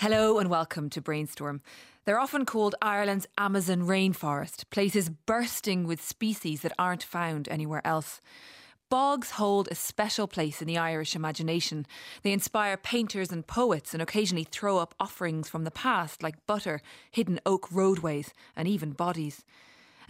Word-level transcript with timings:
Hello 0.00 0.38
and 0.38 0.48
welcome 0.48 0.88
to 0.88 1.02
Brainstorm. 1.02 1.60
They're 2.06 2.18
often 2.18 2.46
called 2.46 2.74
Ireland's 2.80 3.26
Amazon 3.36 3.82
rainforest, 3.82 4.64
places 4.70 5.10
bursting 5.10 5.86
with 5.86 6.00
species 6.00 6.62
that 6.62 6.72
aren't 6.78 7.02
found 7.02 7.50
anywhere 7.50 7.86
else. 7.86 8.22
Bogs 8.88 9.32
hold 9.32 9.68
a 9.68 9.74
special 9.74 10.26
place 10.26 10.62
in 10.62 10.66
the 10.66 10.78
Irish 10.78 11.14
imagination. 11.14 11.84
They 12.22 12.32
inspire 12.32 12.78
painters 12.78 13.30
and 13.30 13.46
poets 13.46 13.92
and 13.92 14.02
occasionally 14.02 14.44
throw 14.44 14.78
up 14.78 14.94
offerings 14.98 15.50
from 15.50 15.64
the 15.64 15.70
past 15.70 16.22
like 16.22 16.46
butter, 16.46 16.80
hidden 17.10 17.38
oak 17.44 17.68
roadways, 17.70 18.32
and 18.56 18.66
even 18.66 18.92
bodies. 18.92 19.44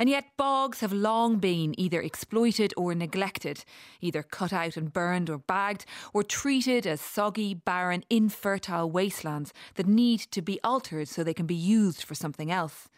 And 0.01 0.09
yet, 0.09 0.35
bogs 0.39 0.81
have 0.81 0.95
long 0.95 1.37
been 1.41 1.79
either 1.79 2.01
exploited 2.01 2.73
or 2.75 2.95
neglected, 2.95 3.67
either 4.01 4.23
cut 4.23 4.51
out 4.51 4.79
and 4.79 4.91
burned 4.91 5.29
or 5.29 5.37
bagged, 5.37 5.85
or 6.15 6.23
treated 6.23 6.87
as 6.87 7.03
soggy, 7.03 7.53
barren, 7.53 8.05
infertile 8.09 8.91
wastelands 8.91 9.53
that 9.75 9.87
need 9.87 10.21
to 10.31 10.41
be 10.41 10.59
altered 10.65 11.09
so 11.09 11.23
they 11.23 11.35
can 11.35 11.45
be 11.45 11.55
used 11.55 12.03
for 12.03 12.15
something 12.15 12.51
else. 12.51 12.89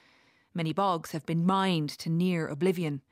Many 0.55 0.73
bogs 0.73 1.11
have 1.11 1.27
been 1.27 1.45
mined 1.45 1.91
to 1.99 2.09
near 2.09 2.47
oblivion. 2.47 3.03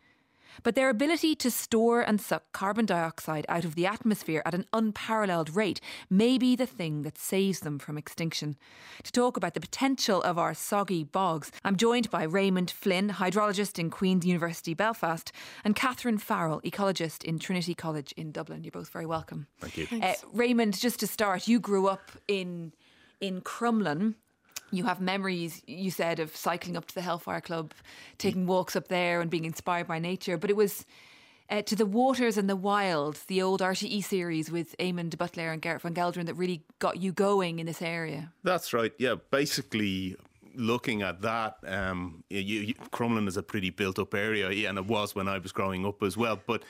But 0.62 0.74
their 0.74 0.88
ability 0.88 1.34
to 1.36 1.50
store 1.50 2.00
and 2.00 2.20
suck 2.20 2.52
carbon 2.52 2.86
dioxide 2.86 3.46
out 3.48 3.64
of 3.64 3.74
the 3.74 3.86
atmosphere 3.86 4.42
at 4.44 4.54
an 4.54 4.66
unparalleled 4.72 5.54
rate 5.54 5.80
may 6.08 6.38
be 6.38 6.56
the 6.56 6.66
thing 6.66 7.02
that 7.02 7.18
saves 7.18 7.60
them 7.60 7.78
from 7.78 7.96
extinction. 7.96 8.56
To 9.04 9.12
talk 9.12 9.36
about 9.36 9.54
the 9.54 9.60
potential 9.60 10.22
of 10.22 10.38
our 10.38 10.54
soggy 10.54 11.04
bogs, 11.04 11.50
I'm 11.64 11.76
joined 11.76 12.10
by 12.10 12.24
Raymond 12.24 12.70
Flynn, 12.70 13.10
hydrologist 13.10 13.78
in 13.78 13.90
Queen's 13.90 14.26
University 14.26 14.74
Belfast, 14.74 15.32
and 15.64 15.76
Catherine 15.76 16.18
Farrell, 16.18 16.60
ecologist 16.62 17.24
in 17.24 17.38
Trinity 17.38 17.74
College 17.74 18.12
in 18.16 18.32
Dublin. 18.32 18.64
You're 18.64 18.72
both 18.72 18.90
very 18.90 19.06
welcome. 19.06 19.46
Thank 19.58 19.76
you. 19.76 19.86
Uh, 20.00 20.14
Raymond, 20.32 20.78
just 20.78 21.00
to 21.00 21.06
start, 21.06 21.48
you 21.48 21.60
grew 21.60 21.86
up 21.86 22.10
in 22.28 22.72
in 23.20 23.42
Crumlin, 23.42 24.14
you 24.70 24.84
have 24.84 25.00
memories, 25.00 25.62
you 25.66 25.90
said, 25.90 26.20
of 26.20 26.34
cycling 26.36 26.76
up 26.76 26.86
to 26.86 26.94
the 26.94 27.00
Hellfire 27.00 27.40
Club, 27.40 27.72
taking 28.18 28.46
walks 28.46 28.76
up 28.76 28.88
there 28.88 29.20
and 29.20 29.30
being 29.30 29.44
inspired 29.44 29.86
by 29.86 29.98
nature. 29.98 30.36
But 30.36 30.50
it 30.50 30.56
was 30.56 30.86
uh, 31.50 31.62
to 31.62 31.74
the 31.74 31.86
waters 31.86 32.36
and 32.36 32.48
the 32.48 32.56
wild, 32.56 33.18
the 33.26 33.42
old 33.42 33.60
RTE 33.60 34.04
series 34.04 34.50
with 34.50 34.76
Eamon 34.78 35.10
de 35.10 35.16
Buitléar 35.16 35.52
and 35.52 35.60
Gerrit 35.60 35.80
van 35.80 35.94
Gelderen 35.94 36.26
that 36.26 36.34
really 36.34 36.62
got 36.78 36.98
you 36.98 37.12
going 37.12 37.58
in 37.58 37.66
this 37.66 37.82
area. 37.82 38.32
That's 38.44 38.72
right. 38.72 38.92
Yeah, 38.98 39.16
basically 39.30 40.16
looking 40.54 41.02
at 41.02 41.22
that, 41.22 41.58
um, 41.66 42.24
you, 42.28 42.40
you, 42.40 42.74
Crumlin 42.92 43.28
is 43.28 43.36
a 43.36 43.42
pretty 43.42 43.70
built-up 43.70 44.14
area, 44.14 44.50
yeah, 44.50 44.68
and 44.68 44.78
it 44.78 44.86
was 44.86 45.14
when 45.14 45.28
I 45.28 45.38
was 45.38 45.52
growing 45.52 45.86
up 45.86 46.02
as 46.02 46.16
well. 46.16 46.40
But 46.46 46.62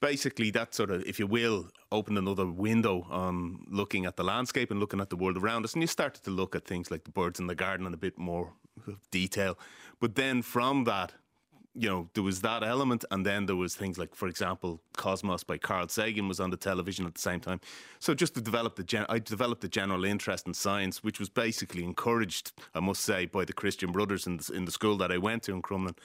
basically 0.00 0.50
that 0.50 0.74
sort 0.74 0.90
of, 0.90 1.02
if 1.04 1.18
you 1.18 1.26
will, 1.26 1.68
opened 1.92 2.18
another 2.18 2.46
window 2.46 3.06
on 3.10 3.64
looking 3.68 4.06
at 4.06 4.16
the 4.16 4.24
landscape 4.24 4.70
and 4.70 4.80
looking 4.80 5.00
at 5.00 5.10
the 5.10 5.16
world 5.16 5.36
around 5.36 5.64
us. 5.64 5.74
And 5.74 5.82
you 5.82 5.86
started 5.86 6.24
to 6.24 6.30
look 6.30 6.54
at 6.56 6.64
things 6.64 6.90
like 6.90 7.04
the 7.04 7.10
birds 7.10 7.38
in 7.38 7.46
the 7.46 7.54
garden 7.54 7.86
in 7.86 7.94
a 7.94 7.98
bit 7.98 8.18
more 8.18 8.52
detail. 9.10 9.58
But 10.00 10.14
then 10.14 10.42
from 10.42 10.84
that, 10.84 11.12
you 11.74 11.88
know, 11.88 12.08
there 12.14 12.24
was 12.24 12.40
that 12.40 12.64
element, 12.64 13.04
and 13.12 13.24
then 13.24 13.46
there 13.46 13.54
was 13.54 13.76
things 13.76 13.96
like, 13.96 14.14
for 14.16 14.26
example, 14.26 14.82
Cosmos 14.96 15.44
by 15.44 15.56
Carl 15.56 15.86
Sagan 15.86 16.26
was 16.26 16.40
on 16.40 16.50
the 16.50 16.56
television 16.56 17.06
at 17.06 17.14
the 17.14 17.20
same 17.20 17.38
time. 17.38 17.60
So 18.00 18.12
just 18.12 18.34
to 18.34 18.40
develop 18.40 18.74
the, 18.74 18.82
gen- 18.82 19.06
I 19.08 19.20
developed 19.20 19.62
a 19.62 19.68
general 19.68 20.04
interest 20.04 20.48
in 20.48 20.54
science, 20.54 21.04
which 21.04 21.20
was 21.20 21.28
basically 21.28 21.84
encouraged, 21.84 22.52
I 22.74 22.80
must 22.80 23.02
say, 23.02 23.26
by 23.26 23.44
the 23.44 23.52
Christian 23.52 23.92
Brothers 23.92 24.26
in 24.26 24.38
the, 24.38 24.52
in 24.52 24.64
the 24.64 24.72
school 24.72 24.96
that 24.96 25.12
I 25.12 25.18
went 25.18 25.44
to 25.44 25.52
in 25.52 25.62
Crumlin. 25.62 25.96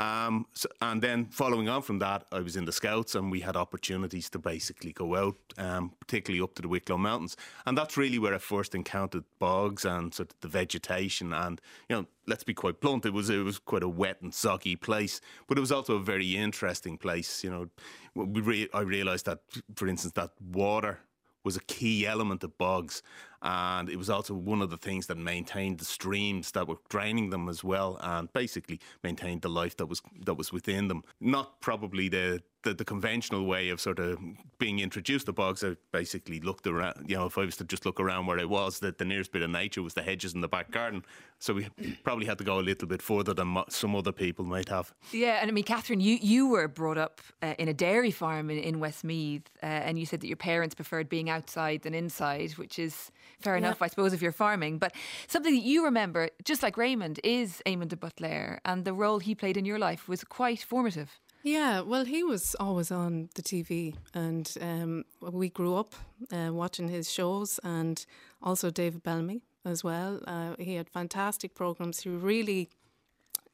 Um, 0.00 0.46
so, 0.54 0.66
and 0.80 1.02
then 1.02 1.26
following 1.26 1.68
on 1.68 1.82
from 1.82 1.98
that, 1.98 2.24
I 2.32 2.40
was 2.40 2.56
in 2.56 2.64
the 2.64 2.72
Scouts 2.72 3.14
and 3.14 3.30
we 3.30 3.40
had 3.40 3.54
opportunities 3.54 4.30
to 4.30 4.38
basically 4.38 4.92
go 4.92 5.14
out, 5.14 5.36
um, 5.58 5.92
particularly 6.00 6.42
up 6.42 6.54
to 6.54 6.62
the 6.62 6.68
Wicklow 6.68 6.96
Mountains. 6.96 7.36
And 7.66 7.76
that's 7.76 7.98
really 7.98 8.18
where 8.18 8.34
I 8.34 8.38
first 8.38 8.74
encountered 8.74 9.24
bogs 9.38 9.84
and 9.84 10.14
sort 10.14 10.32
of 10.32 10.40
the 10.40 10.48
vegetation. 10.48 11.34
And, 11.34 11.60
you 11.90 11.96
know, 11.96 12.06
let's 12.26 12.44
be 12.44 12.54
quite 12.54 12.80
blunt, 12.80 13.04
it 13.04 13.12
was, 13.12 13.28
it 13.28 13.44
was 13.44 13.58
quite 13.58 13.82
a 13.82 13.88
wet 13.88 14.22
and 14.22 14.32
soggy 14.32 14.74
place, 14.74 15.20
but 15.46 15.58
it 15.58 15.60
was 15.60 15.72
also 15.72 15.96
a 15.96 16.02
very 16.02 16.34
interesting 16.34 16.96
place. 16.96 17.44
You 17.44 17.50
know, 17.50 17.68
re- 18.14 18.70
I 18.72 18.80
realised 18.80 19.26
that, 19.26 19.40
for 19.76 19.86
instance, 19.86 20.14
that 20.14 20.30
water 20.40 21.00
was 21.44 21.56
a 21.56 21.60
key 21.60 22.06
element 22.06 22.44
of 22.44 22.56
bogs 22.58 23.02
and 23.42 23.88
it 23.88 23.96
was 23.96 24.10
also 24.10 24.34
one 24.34 24.60
of 24.60 24.70
the 24.70 24.76
things 24.76 25.06
that 25.06 25.16
maintained 25.16 25.78
the 25.78 25.84
streams 25.84 26.50
that 26.52 26.68
were 26.68 26.76
draining 26.88 27.30
them 27.30 27.48
as 27.48 27.64
well 27.64 27.98
and 28.02 28.32
basically 28.32 28.78
maintained 29.02 29.42
the 29.42 29.48
life 29.48 29.76
that 29.78 29.86
was 29.86 30.02
that 30.24 30.34
was 30.34 30.52
within 30.52 30.88
them. 30.88 31.02
Not 31.20 31.60
probably 31.60 32.08
the 32.08 32.42
the, 32.62 32.74
the 32.74 32.84
conventional 32.84 33.46
way 33.46 33.70
of 33.70 33.80
sort 33.80 33.98
of 33.98 34.18
being 34.58 34.78
introduced 34.78 35.26
to 35.26 35.32
bogs 35.32 35.64
I 35.64 35.76
basically 35.92 36.40
looked 36.40 36.66
around 36.66 37.04
you 37.08 37.16
know 37.16 37.26
if 37.26 37.38
I 37.38 37.44
was 37.44 37.56
to 37.56 37.64
just 37.64 37.86
look 37.86 38.00
around 38.00 38.26
where 38.26 38.38
I 38.38 38.44
was 38.44 38.80
that 38.80 38.98
the 38.98 39.04
nearest 39.04 39.32
bit 39.32 39.42
of 39.42 39.50
nature 39.50 39.82
was 39.82 39.94
the 39.94 40.02
hedges 40.02 40.34
in 40.34 40.40
the 40.40 40.48
back 40.48 40.70
garden 40.70 41.04
so 41.38 41.54
we 41.54 41.68
probably 42.04 42.26
had 42.26 42.38
to 42.38 42.44
go 42.44 42.58
a 42.58 42.62
little 42.62 42.88
bit 42.88 43.02
further 43.02 43.34
than 43.34 43.56
some 43.68 43.96
other 43.96 44.12
people 44.12 44.44
might 44.44 44.68
have 44.68 44.92
yeah 45.12 45.38
and 45.40 45.50
I 45.50 45.52
mean 45.52 45.64
Catherine 45.64 46.00
you 46.00 46.18
you 46.20 46.48
were 46.48 46.68
brought 46.68 46.98
up 46.98 47.20
uh, 47.42 47.54
in 47.58 47.68
a 47.68 47.74
dairy 47.74 48.10
farm 48.10 48.50
in, 48.50 48.58
in 48.58 48.80
Westmeath 48.80 49.48
uh, 49.62 49.66
and 49.66 49.98
you 49.98 50.06
said 50.06 50.20
that 50.20 50.28
your 50.28 50.36
parents 50.36 50.74
preferred 50.74 51.08
being 51.08 51.30
outside 51.30 51.82
than 51.82 51.94
inside 51.94 52.52
which 52.52 52.78
is 52.78 53.10
fair 53.40 53.56
enough, 53.56 53.82
I 53.82 53.88
suppose, 53.88 54.12
if 54.12 54.22
you're 54.22 54.32
farming. 54.32 54.78
But 54.78 54.94
something 55.26 55.54
that 55.54 55.62
you 55.62 55.84
remember, 55.84 56.30
just 56.44 56.62
like 56.62 56.76
Raymond, 56.76 57.20
is 57.24 57.62
Eamon 57.66 57.88
de 57.88 57.96
Buitléar, 57.96 58.58
and 58.64 58.84
the 58.84 58.92
role 58.92 59.18
he 59.18 59.34
played 59.34 59.56
in 59.56 59.64
your 59.64 59.78
life 59.78 60.08
was 60.08 60.24
quite 60.24 60.60
formative. 60.60 61.20
Yeah, 61.42 61.80
well, 61.80 62.04
he 62.04 62.22
was 62.22 62.54
always 62.60 62.90
on 62.90 63.30
the 63.34 63.42
TV, 63.42 63.94
and 64.12 64.52
um, 64.60 65.04
we 65.20 65.48
grew 65.48 65.74
up 65.74 65.94
uh, 66.30 66.52
watching 66.52 66.88
his 66.88 67.10
shows, 67.10 67.58
and 67.64 68.04
also 68.42 68.70
David 68.70 69.02
Bellamy 69.02 69.40
as 69.64 69.82
well. 69.82 70.20
Uh, 70.26 70.54
he 70.58 70.74
had 70.74 70.90
fantastic 70.90 71.54
programs. 71.54 72.00
He 72.00 72.10
really, 72.10 72.68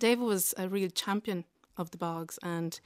David 0.01 0.25
was 0.25 0.53
a 0.59 0.69
real 0.69 0.91
champion 0.91 1.45
of 1.79 1.93
the 1.93 1.99
bogs, 1.99 2.39
and 2.43 2.81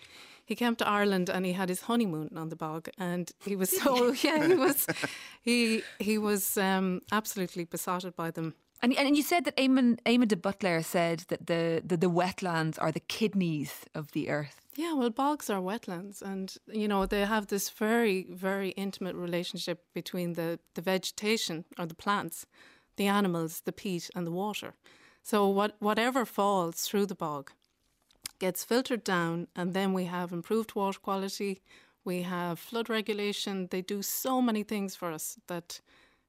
he 0.44 0.54
came 0.54 0.76
to 0.76 0.86
Ireland 0.86 1.30
and 1.30 1.46
he 1.46 1.52
had 1.52 1.68
his 1.68 1.82
honeymoon 1.82 2.36
on 2.36 2.48
the 2.48 2.56
bog, 2.56 2.88
and 2.98 3.30
he 3.44 3.56
was 3.56 3.70
so 3.70 4.12
yeah 4.24 4.46
he 4.46 4.54
was 4.54 4.86
he 5.40 5.82
he 5.98 6.18
was 6.18 6.58
um, 6.58 7.00
absolutely 7.12 7.64
besotted 7.64 8.16
by 8.16 8.30
them. 8.30 8.54
And, 8.82 8.96
and 8.96 9.14
you 9.14 9.22
said 9.22 9.44
that 9.44 9.56
Eamon, 9.56 9.98
Eamon 10.06 10.28
de 10.28 10.36
Buitléar 10.36 10.82
said 10.82 11.24
that 11.28 11.46
the, 11.46 11.82
the, 11.84 11.98
the 11.98 12.10
wetlands 12.10 12.78
are 12.80 12.90
the 12.90 13.00
kidneys 13.00 13.84
of 13.94 14.10
the 14.12 14.30
earth. 14.30 14.69
Yeah, 14.80 14.94
well, 14.94 15.10
bogs 15.10 15.50
are 15.50 15.60
wetlands, 15.60 16.22
and 16.22 16.56
you 16.66 16.88
know 16.88 17.04
they 17.04 17.26
have 17.26 17.48
this 17.48 17.68
very, 17.68 18.26
very 18.30 18.70
intimate 18.70 19.14
relationship 19.14 19.84
between 19.92 20.32
the, 20.32 20.58
the 20.74 20.80
vegetation 20.80 21.66
or 21.78 21.84
the 21.84 21.94
plants, 21.94 22.46
the 22.96 23.06
animals, 23.06 23.60
the 23.66 23.72
peat, 23.72 24.08
and 24.14 24.26
the 24.26 24.30
water. 24.30 24.72
So 25.22 25.46
what 25.46 25.76
whatever 25.80 26.24
falls 26.24 26.80
through 26.80 27.06
the 27.06 27.14
bog 27.14 27.52
gets 28.38 28.64
filtered 28.64 29.04
down, 29.04 29.48
and 29.54 29.74
then 29.74 29.92
we 29.92 30.06
have 30.06 30.32
improved 30.32 30.74
water 30.74 30.98
quality, 30.98 31.60
we 32.02 32.22
have 32.22 32.58
flood 32.58 32.88
regulation. 32.88 33.68
They 33.70 33.82
do 33.82 34.00
so 34.00 34.40
many 34.40 34.62
things 34.62 34.96
for 34.96 35.12
us 35.12 35.36
that, 35.48 35.82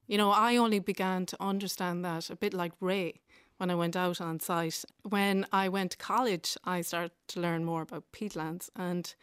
you 0.06 0.18
know, 0.18 0.30
I 0.30 0.58
only 0.58 0.78
began 0.78 1.24
to 1.24 1.42
understand 1.42 2.04
that 2.04 2.28
a 2.28 2.36
bit 2.36 2.52
like 2.52 2.72
Ray 2.80 3.22
when 3.58 3.70
I 3.70 3.74
went 3.74 3.96
out 3.96 4.20
on 4.20 4.40
site. 4.40 4.84
When 5.08 5.46
I 5.52 5.68
went 5.68 5.92
to 5.92 5.96
college, 5.96 6.56
I 6.64 6.82
started 6.82 7.12
to 7.28 7.40
learn 7.40 7.64
more 7.64 7.82
about 7.82 8.04
peatlands. 8.12 8.70
And 8.76 9.14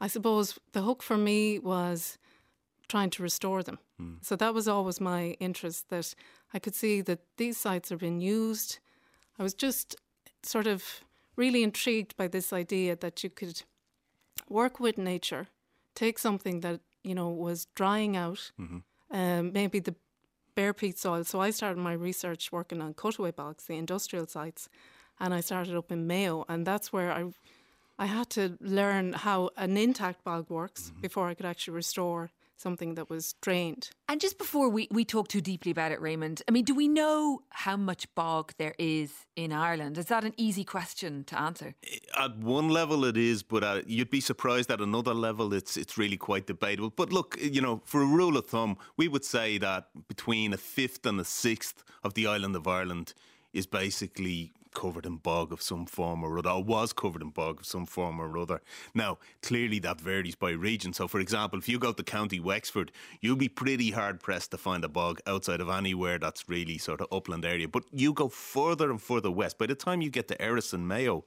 I 0.00 0.08
suppose 0.08 0.58
the 0.72 0.82
hook 0.82 1.02
for 1.02 1.16
me 1.16 1.58
was 1.58 2.18
trying 2.88 3.10
to 3.10 3.22
restore 3.22 3.62
them. 3.62 3.78
Mm. 4.00 4.24
So 4.24 4.36
that 4.36 4.54
was 4.54 4.68
always 4.68 5.00
my 5.00 5.36
interest 5.40 5.90
that 5.90 6.14
I 6.54 6.58
could 6.58 6.74
see 6.74 7.02
that 7.02 7.20
these 7.36 7.58
sites 7.58 7.92
are 7.92 7.98
being 7.98 8.20
used. 8.20 8.78
I 9.38 9.42
was 9.42 9.54
just 9.54 9.96
sort 10.42 10.66
of 10.66 11.00
really 11.36 11.62
intrigued 11.62 12.16
by 12.16 12.28
this 12.28 12.52
idea 12.52 12.96
that 12.96 13.22
you 13.22 13.30
could 13.30 13.62
work 14.48 14.80
with 14.80 14.98
nature, 14.98 15.48
take 15.94 16.18
something 16.18 16.60
that 16.60 16.80
you 17.04 17.14
know 17.14 17.28
was 17.28 17.66
drying 17.74 18.16
out, 18.16 18.50
mm-hmm. 18.60 18.78
um, 19.10 19.52
maybe 19.52 19.78
the 19.78 19.94
bare 20.58 20.74
peat 20.74 20.98
soil. 20.98 21.22
So 21.22 21.40
I 21.40 21.50
started 21.50 21.78
my 21.78 21.92
research 21.92 22.50
working 22.50 22.80
on 22.82 22.92
cutaway 22.94 23.30
bogs, 23.30 23.66
the 23.66 23.76
industrial 23.76 24.26
sites, 24.26 24.68
and 25.20 25.32
I 25.32 25.40
started 25.40 25.76
up 25.76 25.92
in 25.92 26.08
Mayo, 26.08 26.44
and 26.48 26.66
that's 26.66 26.92
where 26.92 27.12
I 27.12 27.22
I 28.04 28.06
had 28.06 28.28
to 28.30 28.44
learn 28.60 29.12
how 29.12 29.50
an 29.56 29.76
intact 29.76 30.24
bog 30.24 30.44
works 30.48 30.82
mm-hmm. 30.82 31.00
before 31.06 31.28
I 31.28 31.34
could 31.34 31.46
actually 31.46 31.74
restore 31.74 32.30
something 32.58 32.94
that 32.94 33.08
was 33.08 33.34
drained. 33.40 33.90
And 34.08 34.20
just 34.20 34.38
before 34.38 34.68
we, 34.68 34.88
we 34.90 35.04
talk 35.04 35.28
too 35.28 35.40
deeply 35.40 35.70
about 35.70 35.92
it, 35.92 36.00
Raymond, 36.00 36.42
I 36.48 36.50
mean, 36.50 36.64
do 36.64 36.74
we 36.74 36.88
know 36.88 37.42
how 37.50 37.76
much 37.76 38.12
bog 38.14 38.52
there 38.58 38.74
is 38.78 39.12
in 39.36 39.52
Ireland? 39.52 39.96
Is 39.98 40.06
that 40.06 40.24
an 40.24 40.34
easy 40.36 40.64
question 40.64 41.24
to 41.24 41.40
answer? 41.40 41.74
At 42.18 42.36
one 42.38 42.68
level, 42.68 43.04
it 43.04 43.16
is, 43.16 43.42
but 43.42 43.62
uh, 43.62 43.82
you'd 43.86 44.10
be 44.10 44.20
surprised 44.20 44.70
at 44.70 44.80
another 44.80 45.14
level, 45.14 45.54
it's, 45.54 45.76
it's 45.76 45.96
really 45.96 46.16
quite 46.16 46.46
debatable. 46.46 46.90
But 46.90 47.12
look, 47.12 47.38
you 47.40 47.60
know, 47.60 47.82
for 47.84 48.02
a 48.02 48.06
rule 48.06 48.36
of 48.36 48.46
thumb, 48.46 48.76
we 48.96 49.08
would 49.08 49.24
say 49.24 49.58
that 49.58 49.88
between 50.08 50.52
a 50.52 50.58
fifth 50.58 51.06
and 51.06 51.20
a 51.20 51.24
sixth 51.24 51.84
of 52.02 52.14
the 52.14 52.26
island 52.26 52.56
of 52.56 52.66
Ireland 52.66 53.14
is 53.52 53.66
basically 53.66 54.52
covered 54.74 55.06
in 55.06 55.16
bog 55.16 55.52
of 55.52 55.62
some 55.62 55.86
form 55.86 56.22
or 56.24 56.38
other, 56.38 56.50
or 56.50 56.62
was 56.62 56.92
covered 56.92 57.22
in 57.22 57.30
bog 57.30 57.60
of 57.60 57.66
some 57.66 57.86
form 57.86 58.20
or 58.20 58.36
other. 58.38 58.60
Now, 58.94 59.18
clearly 59.42 59.78
that 59.80 60.00
varies 60.00 60.34
by 60.34 60.50
region. 60.50 60.92
So, 60.92 61.08
for 61.08 61.20
example, 61.20 61.58
if 61.58 61.68
you 61.68 61.78
go 61.78 61.92
to 61.92 62.02
County 62.02 62.40
Wexford, 62.40 62.92
you'll 63.20 63.36
be 63.36 63.48
pretty 63.48 63.90
hard 63.90 64.20
pressed 64.20 64.50
to 64.52 64.58
find 64.58 64.84
a 64.84 64.88
bog 64.88 65.20
outside 65.26 65.60
of 65.60 65.68
anywhere 65.68 66.18
that's 66.18 66.48
really 66.48 66.78
sort 66.78 67.00
of 67.00 67.08
upland 67.12 67.44
area. 67.44 67.68
But 67.68 67.84
you 67.92 68.12
go 68.12 68.28
further 68.28 68.90
and 68.90 69.00
further 69.00 69.30
west. 69.30 69.58
By 69.58 69.66
the 69.66 69.74
time 69.74 70.00
you 70.00 70.10
get 70.10 70.28
to 70.28 70.42
Erris 70.42 70.72
and 70.72 70.86
Mayo, 70.86 71.24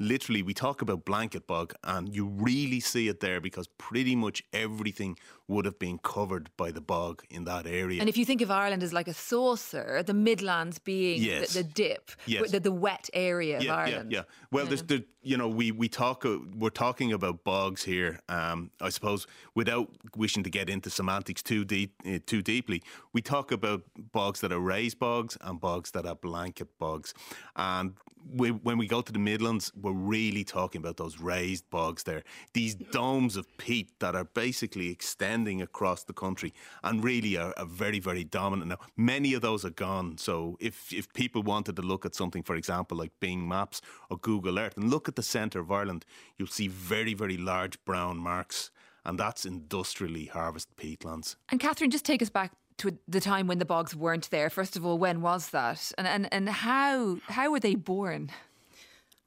literally 0.00 0.42
we 0.42 0.54
talk 0.54 0.80
about 0.82 1.04
blanket 1.04 1.46
bog 1.46 1.74
and 1.84 2.12
you 2.14 2.26
really 2.26 2.80
see 2.80 3.06
it 3.06 3.20
there 3.20 3.40
because 3.40 3.68
pretty 3.78 4.16
much 4.16 4.42
everything 4.52 5.16
would 5.46 5.64
have 5.64 5.78
been 5.78 5.98
covered 5.98 6.48
by 6.56 6.70
the 6.70 6.80
bog 6.80 7.22
in 7.28 7.44
that 7.44 7.66
area. 7.66 8.00
And 8.00 8.08
if 8.08 8.16
you 8.16 8.24
think 8.24 8.40
of 8.40 8.50
Ireland 8.50 8.82
as 8.82 8.92
like 8.92 9.08
a 9.08 9.12
saucer, 9.12 10.02
the 10.02 10.14
Midlands 10.14 10.78
being 10.78 11.22
yes. 11.22 11.52
the, 11.52 11.62
the, 11.62 11.68
dip, 11.68 12.10
yes. 12.24 12.50
the, 12.50 12.60
the, 12.60 12.72
wet 12.72 13.10
area 13.12 13.60
yeah, 13.60 13.72
of 13.72 13.78
Ireland. 13.78 14.12
Yeah, 14.12 14.18
yeah. 14.18 14.24
Well, 14.50 14.64
yeah. 14.64 14.68
there's, 14.68 14.82
there, 14.84 15.02
you 15.22 15.36
know, 15.36 15.48
we, 15.48 15.72
we 15.72 15.88
talk, 15.88 16.24
uh, 16.24 16.38
we're 16.56 16.70
talking 16.70 17.12
about 17.12 17.44
bogs 17.44 17.82
here. 17.82 18.20
Um, 18.28 18.70
I 18.80 18.88
suppose 18.88 19.26
without 19.54 19.90
wishing 20.16 20.44
to 20.44 20.50
get 20.50 20.70
into 20.70 20.88
semantics 20.88 21.42
too 21.42 21.64
deep, 21.64 21.94
uh, 22.06 22.20
too 22.24 22.42
deeply, 22.42 22.82
we 23.12 23.20
talk 23.20 23.52
about 23.52 23.82
bogs 24.12 24.40
that 24.40 24.52
are 24.52 24.60
raised 24.60 24.98
bogs 25.00 25.36
and 25.40 25.60
bogs 25.60 25.90
that 25.90 26.06
are 26.06 26.14
blanket 26.14 26.78
bogs. 26.78 27.12
And 27.56 27.94
we, 28.32 28.50
when 28.50 28.78
we 28.78 28.86
go 28.86 29.00
to 29.00 29.12
the 29.12 29.18
Midlands, 29.18 29.72
we're 29.80 29.89
really 29.92 30.44
talking 30.44 30.80
about 30.80 30.96
those 30.96 31.20
raised 31.20 31.68
bogs 31.70 32.02
there. 32.02 32.22
These 32.52 32.74
domes 32.74 33.36
of 33.36 33.46
peat 33.58 33.98
that 34.00 34.14
are 34.14 34.24
basically 34.24 34.90
extending 34.90 35.62
across 35.62 36.04
the 36.04 36.12
country 36.12 36.52
and 36.82 37.02
really 37.02 37.36
are, 37.36 37.54
are, 37.56 37.66
very, 37.66 38.00
very 38.00 38.24
dominant 38.24 38.68
now. 38.68 38.78
Many 38.96 39.34
of 39.34 39.42
those 39.42 39.64
are 39.64 39.70
gone. 39.70 40.18
So 40.18 40.56
if, 40.60 40.92
if 40.92 41.12
people 41.12 41.42
wanted 41.42 41.76
to 41.76 41.82
look 41.82 42.04
at 42.04 42.14
something, 42.14 42.42
for 42.42 42.56
example, 42.56 42.98
like 42.98 43.12
Bing 43.20 43.46
Maps 43.46 43.80
or 44.08 44.18
Google 44.18 44.58
Earth, 44.58 44.76
and 44.76 44.90
look 44.90 45.08
at 45.08 45.16
the 45.16 45.22
centre 45.22 45.60
of 45.60 45.70
Ireland, 45.70 46.04
you'll 46.36 46.48
see 46.48 46.68
very, 46.68 47.14
very 47.14 47.36
large 47.36 47.82
brown 47.84 48.18
marks. 48.18 48.70
And 49.04 49.18
that's 49.18 49.46
industrially 49.46 50.26
harvested 50.26 50.76
peatlands. 50.76 51.36
And 51.48 51.58
Catherine, 51.58 51.90
just 51.90 52.04
take 52.04 52.20
us 52.20 52.28
back 52.28 52.52
to 52.80 52.96
the 53.06 53.20
time 53.20 53.46
when 53.46 53.58
the 53.58 53.64
bogs 53.66 53.94
weren't 53.94 54.30
there. 54.30 54.48
First 54.48 54.74
of 54.74 54.86
all, 54.86 54.96
when 54.98 55.20
was 55.20 55.50
that, 55.50 55.92
and 55.98 56.06
and 56.06 56.32
and 56.32 56.48
how 56.48 57.18
how 57.28 57.50
were 57.50 57.60
they 57.60 57.74
born? 57.74 58.30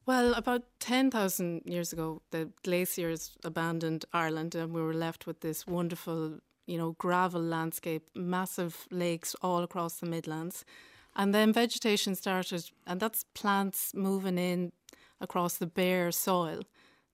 Well, 0.06 0.34
about 0.34 0.64
10,000 0.82 1.62
years 1.66 1.94
ago, 1.94 2.22
the 2.32 2.50
glaciers 2.64 3.38
abandoned 3.46 4.04
Ireland 4.12 4.54
and 4.54 4.74
we 4.74 4.82
were 4.82 4.94
left 4.94 5.26
with 5.26 5.40
this 5.40 5.66
wonderful, 5.66 6.40
you 6.68 6.78
know, 6.78 6.92
gravel 6.98 7.42
landscape, 7.42 8.10
massive 8.14 8.86
lakes 8.92 9.34
all 9.42 9.64
across 9.64 10.02
the 10.02 10.06
Midlands. 10.06 10.66
And 11.16 11.34
then 11.34 11.54
vegetation 11.54 12.16
started, 12.16 12.70
and 12.86 13.00
that's 13.00 13.24
plants 13.34 13.94
moving 13.94 14.38
in 14.38 14.74
across 15.22 15.56
the 15.56 15.68
bare 15.68 16.12
soil. 16.12 16.64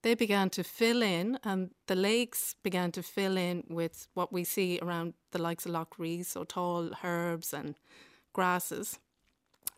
They 0.01 0.15
began 0.15 0.50
to 0.51 0.63
fill 0.63 1.03
in, 1.03 1.38
and 1.44 1.71
the 1.88 1.95
lakes 1.95 2.56
began 2.63 2.91
to 2.94 3.03
fill 3.03 3.38
in 3.38 3.65
with 3.69 4.07
what 4.15 4.33
we 4.33 4.44
see 4.44 4.80
around 4.81 5.13
the 5.31 5.41
likes 5.41 5.65
of 5.65 5.74
Lough 5.74 5.88
Ree, 5.97 6.24
so 6.24 6.44
tall 6.44 6.91
herbs 7.03 7.53
and 7.53 7.75
grasses. 8.33 8.97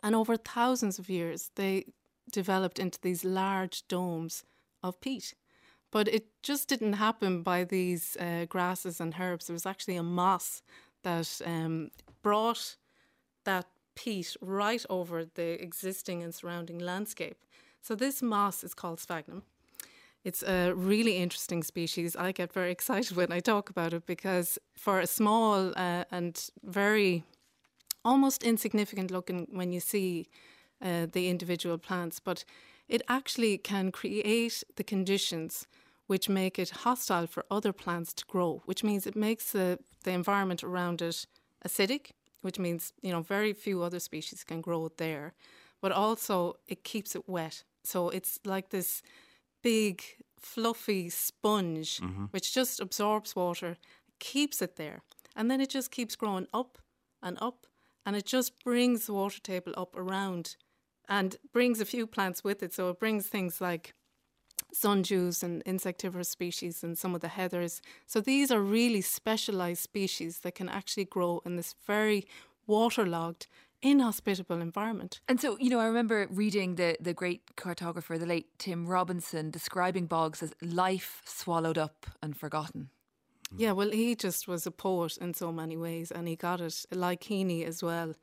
And 0.02 0.14
over 0.14 0.36
thousands 0.36 0.98
of 0.98 1.10
years, 1.10 1.50
they 1.56 1.86
developed 2.30 2.78
into 2.78 2.98
these 3.00 3.24
large 3.24 3.86
domes 3.88 4.44
of 4.82 5.00
peat. 5.00 5.34
But 5.90 6.08
it 6.08 6.26
just 6.42 6.68
didn't 6.68 6.94
happen 6.94 7.42
by 7.42 7.64
these 7.64 8.16
uh, 8.18 8.46
grasses 8.48 9.00
and 9.00 9.14
herbs. 9.18 9.46
There 9.46 9.54
was 9.54 9.66
actually 9.66 9.96
a 9.96 10.02
moss 10.02 10.62
that 11.02 11.40
um, 11.44 11.90
brought 12.22 12.76
that 13.44 13.66
peat 13.94 14.36
right 14.40 14.84
over 14.88 15.24
the 15.24 15.62
existing 15.62 16.22
and 16.22 16.34
surrounding 16.34 16.78
landscape. 16.78 17.44
So 17.82 17.94
this 17.94 18.22
moss 18.22 18.64
is 18.64 18.74
called 18.74 19.00
sphagnum. 19.00 19.42
It's 20.24 20.42
a 20.44 20.72
really 20.72 21.16
interesting 21.16 21.64
species. 21.64 22.14
I 22.16 22.32
get 22.32 22.52
very 22.52 22.70
excited 22.78 23.16
when 23.16 23.32
I 23.32 23.40
talk 23.40 23.70
about 23.70 23.92
it 23.92 24.06
because 24.06 24.58
for 24.76 25.00
a 25.00 25.06
small 25.06 25.72
uh, 25.76 26.04
and 26.10 26.50
very 26.62 27.24
almost 28.04 28.42
insignificant 28.42 29.10
looking 29.10 29.46
when 29.50 29.72
you 29.72 29.80
see 29.80 30.26
uh, 30.82 31.06
the 31.10 31.28
individual 31.28 31.78
plants, 31.78 32.20
but 32.20 32.44
it 32.88 33.02
actually 33.08 33.56
can 33.58 33.92
create 33.92 34.64
the 34.76 34.84
conditions 34.84 35.66
which 36.06 36.28
make 36.28 36.58
it 36.58 36.70
hostile 36.70 37.26
for 37.26 37.44
other 37.50 37.72
plants 37.72 38.12
to 38.12 38.24
grow, 38.26 38.62
which 38.66 38.84
means 38.84 39.06
it 39.06 39.16
makes 39.16 39.52
the, 39.52 39.78
the 40.04 40.10
environment 40.10 40.62
around 40.62 41.00
it 41.00 41.26
acidic, 41.66 42.10
which 42.42 42.58
means 42.58 42.92
you 43.00 43.10
know 43.10 43.22
very 43.22 43.52
few 43.52 43.82
other 43.82 44.00
species 44.00 44.44
can 44.44 44.60
grow 44.60 44.90
there, 44.96 45.32
but 45.80 45.92
also 45.92 46.56
it 46.66 46.84
keeps 46.84 47.14
it 47.14 47.28
wet. 47.28 47.64
So 47.84 48.10
it's 48.10 48.38
like 48.44 48.70
this 48.70 49.02
big 49.62 50.02
fluffy 50.38 51.08
sponge 51.08 52.00
mm-hmm. 52.00 52.24
which 52.32 52.52
just 52.52 52.80
absorbs 52.80 53.34
water, 53.36 53.76
keeps 54.18 54.60
it 54.60 54.76
there, 54.76 55.02
and 55.36 55.50
then 55.50 55.60
it 55.60 55.70
just 55.70 55.90
keeps 55.90 56.16
growing 56.16 56.48
up 56.52 56.78
and 57.22 57.38
up, 57.40 57.66
and 58.04 58.16
it 58.16 58.26
just 58.26 58.62
brings 58.64 59.06
the 59.06 59.14
water 59.14 59.40
table 59.40 59.72
up 59.76 59.96
around 59.96 60.56
and 61.12 61.36
brings 61.52 61.78
a 61.78 61.84
few 61.84 62.06
plants 62.06 62.42
with 62.42 62.62
it. 62.62 62.72
So 62.72 62.88
it 62.88 62.98
brings 62.98 63.26
things 63.26 63.60
like 63.60 63.92
sundews 64.74 65.42
and 65.42 65.62
insectivorous 65.66 66.30
species 66.30 66.82
and 66.82 66.96
some 66.96 67.14
of 67.14 67.20
the 67.20 67.28
heathers. 67.28 67.82
So 68.06 68.22
these 68.22 68.50
are 68.50 68.62
really 68.62 69.02
specialized 69.02 69.82
species 69.82 70.38
that 70.38 70.54
can 70.54 70.70
actually 70.70 71.04
grow 71.04 71.42
in 71.44 71.56
this 71.56 71.74
very 71.86 72.24
waterlogged 72.66 73.46
inhospitable 73.82 74.62
environment. 74.62 75.20
And 75.28 75.38
so, 75.38 75.58
you 75.58 75.68
know, 75.68 75.80
I 75.80 75.86
remember 75.86 76.26
reading 76.30 76.76
the 76.76 76.96
the 77.08 77.12
great 77.12 77.42
cartographer, 77.56 78.18
the 78.18 78.32
late 78.34 78.48
Tim 78.58 78.86
Robinson, 78.86 79.50
describing 79.50 80.06
bogs 80.06 80.42
as 80.42 80.54
life 80.62 81.20
swallowed 81.26 81.76
up 81.76 82.06
and 82.22 82.34
forgotten. 82.34 82.88
Hmm. 83.50 83.60
Yeah, 83.62 83.72
well, 83.72 83.90
he 83.90 84.14
just 84.14 84.48
was 84.48 84.66
a 84.66 84.70
poet 84.70 85.18
in 85.18 85.34
so 85.34 85.52
many 85.52 85.76
ways, 85.76 86.10
and 86.10 86.26
he 86.26 86.36
got 86.36 86.60
it 86.60 86.86
like 86.90 87.22
Heaney 87.24 87.66
as 87.66 87.82
well. 87.82 88.14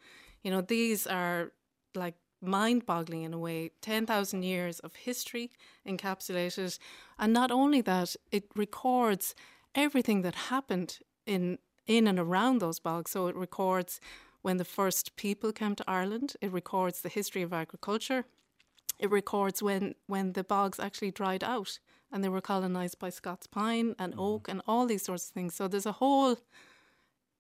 You 0.43 0.51
know, 0.51 0.61
these 0.61 1.05
are 1.05 1.51
like 1.93 2.15
mind 2.41 2.85
boggling 2.85 3.23
in 3.23 3.33
a 3.33 3.37
way 3.37 3.71
10,000 3.81 4.43
years 4.43 4.79
of 4.79 4.95
history 4.95 5.51
encapsulated. 5.87 6.77
And 7.17 7.33
not 7.33 7.51
only 7.51 7.81
that, 7.81 8.15
it 8.31 8.45
records 8.55 9.35
everything 9.75 10.21
that 10.21 10.35
happened 10.35 10.99
in, 11.25 11.59
in 11.87 12.07
and 12.07 12.19
around 12.19 12.59
those 12.59 12.79
bogs. 12.79 13.11
So 13.11 13.27
it 13.27 13.35
records 13.35 13.99
when 14.41 14.57
the 14.57 14.65
first 14.65 15.15
people 15.15 15.51
came 15.51 15.75
to 15.75 15.83
Ireland, 15.87 16.35
it 16.41 16.51
records 16.51 17.01
the 17.01 17.09
history 17.09 17.41
of 17.41 17.53
agriculture, 17.53 18.25
it 18.97 19.11
records 19.11 19.61
when, 19.61 19.95
when 20.07 20.33
the 20.33 20.43
bogs 20.43 20.79
actually 20.79 21.11
dried 21.11 21.43
out 21.43 21.79
and 22.11 22.23
they 22.23 22.29
were 22.29 22.41
colonized 22.41 22.99
by 22.99 23.09
Scots 23.09 23.47
pine 23.47 23.95
and 23.99 24.15
mm. 24.15 24.19
oak 24.19 24.47
and 24.49 24.61
all 24.67 24.85
these 24.85 25.03
sorts 25.03 25.27
of 25.27 25.33
things. 25.33 25.55
So 25.55 25.67
there's 25.67 25.85
a 25.85 25.93
whole 25.93 26.37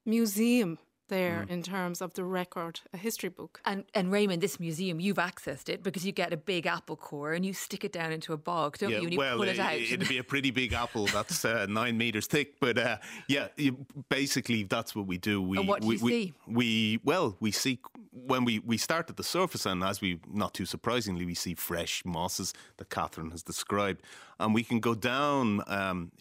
museum 0.05 0.77
there 1.09 1.45
mm. 1.47 1.51
in 1.51 1.61
terms 1.61 2.01
of 2.01 2.13
the 2.13 2.23
record, 2.23 2.79
a 2.93 2.97
history 2.97 3.29
book. 3.29 3.61
And 3.65 3.83
and 3.93 4.11
Raymond, 4.11 4.41
this 4.41 4.59
museum, 4.59 4.99
you've 4.99 5.17
accessed 5.17 5.69
it 5.69 5.83
because 5.83 6.05
you 6.05 6.11
get 6.11 6.31
a 6.33 6.37
big 6.37 6.65
apple 6.65 6.95
core 6.95 7.33
and 7.33 7.45
you 7.45 7.53
stick 7.53 7.83
it 7.83 7.91
down 7.91 8.11
into 8.11 8.33
a 8.33 8.37
bog, 8.37 8.77
don't 8.77 8.91
yeah, 8.91 8.99
you? 8.99 9.07
And 9.09 9.17
well, 9.17 9.37
pull 9.37 9.47
it 9.47 9.59
out. 9.59 9.73
It'd 9.73 10.07
be 10.07 10.17
a 10.17 10.23
pretty 10.23 10.51
big 10.51 10.73
apple 10.73 11.07
that's 11.07 11.43
uh, 11.43 11.65
nine 11.69 11.97
meters 11.97 12.27
thick, 12.27 12.59
but 12.59 12.77
uh, 12.77 12.97
yeah, 13.27 13.47
you, 13.57 13.85
basically 14.09 14.63
that's 14.63 14.95
what 14.95 15.05
we 15.05 15.17
do. 15.17 15.41
We, 15.41 15.57
and 15.57 15.67
what 15.67 15.81
do 15.81 15.87
we, 15.87 15.95
you 15.95 16.03
we, 16.03 16.11
see? 16.11 16.33
We 16.47 16.99
well, 17.03 17.35
we 17.39 17.51
see 17.51 17.79
when 18.11 18.45
we 18.45 18.59
we 18.59 18.77
start 18.77 19.09
at 19.09 19.17
the 19.17 19.23
surface, 19.23 19.65
and 19.65 19.83
as 19.83 20.01
we 20.01 20.19
not 20.31 20.53
too 20.53 20.65
surprisingly, 20.65 21.25
we 21.25 21.35
see 21.35 21.55
fresh 21.55 22.03
mosses 22.05 22.53
that 22.77 22.89
Catherine 22.89 23.31
has 23.31 23.43
described, 23.43 24.01
and 24.39 24.53
we 24.53 24.63
can 24.63 24.79
go 24.79 24.95
down. 24.95 25.63
Um, 25.67 26.11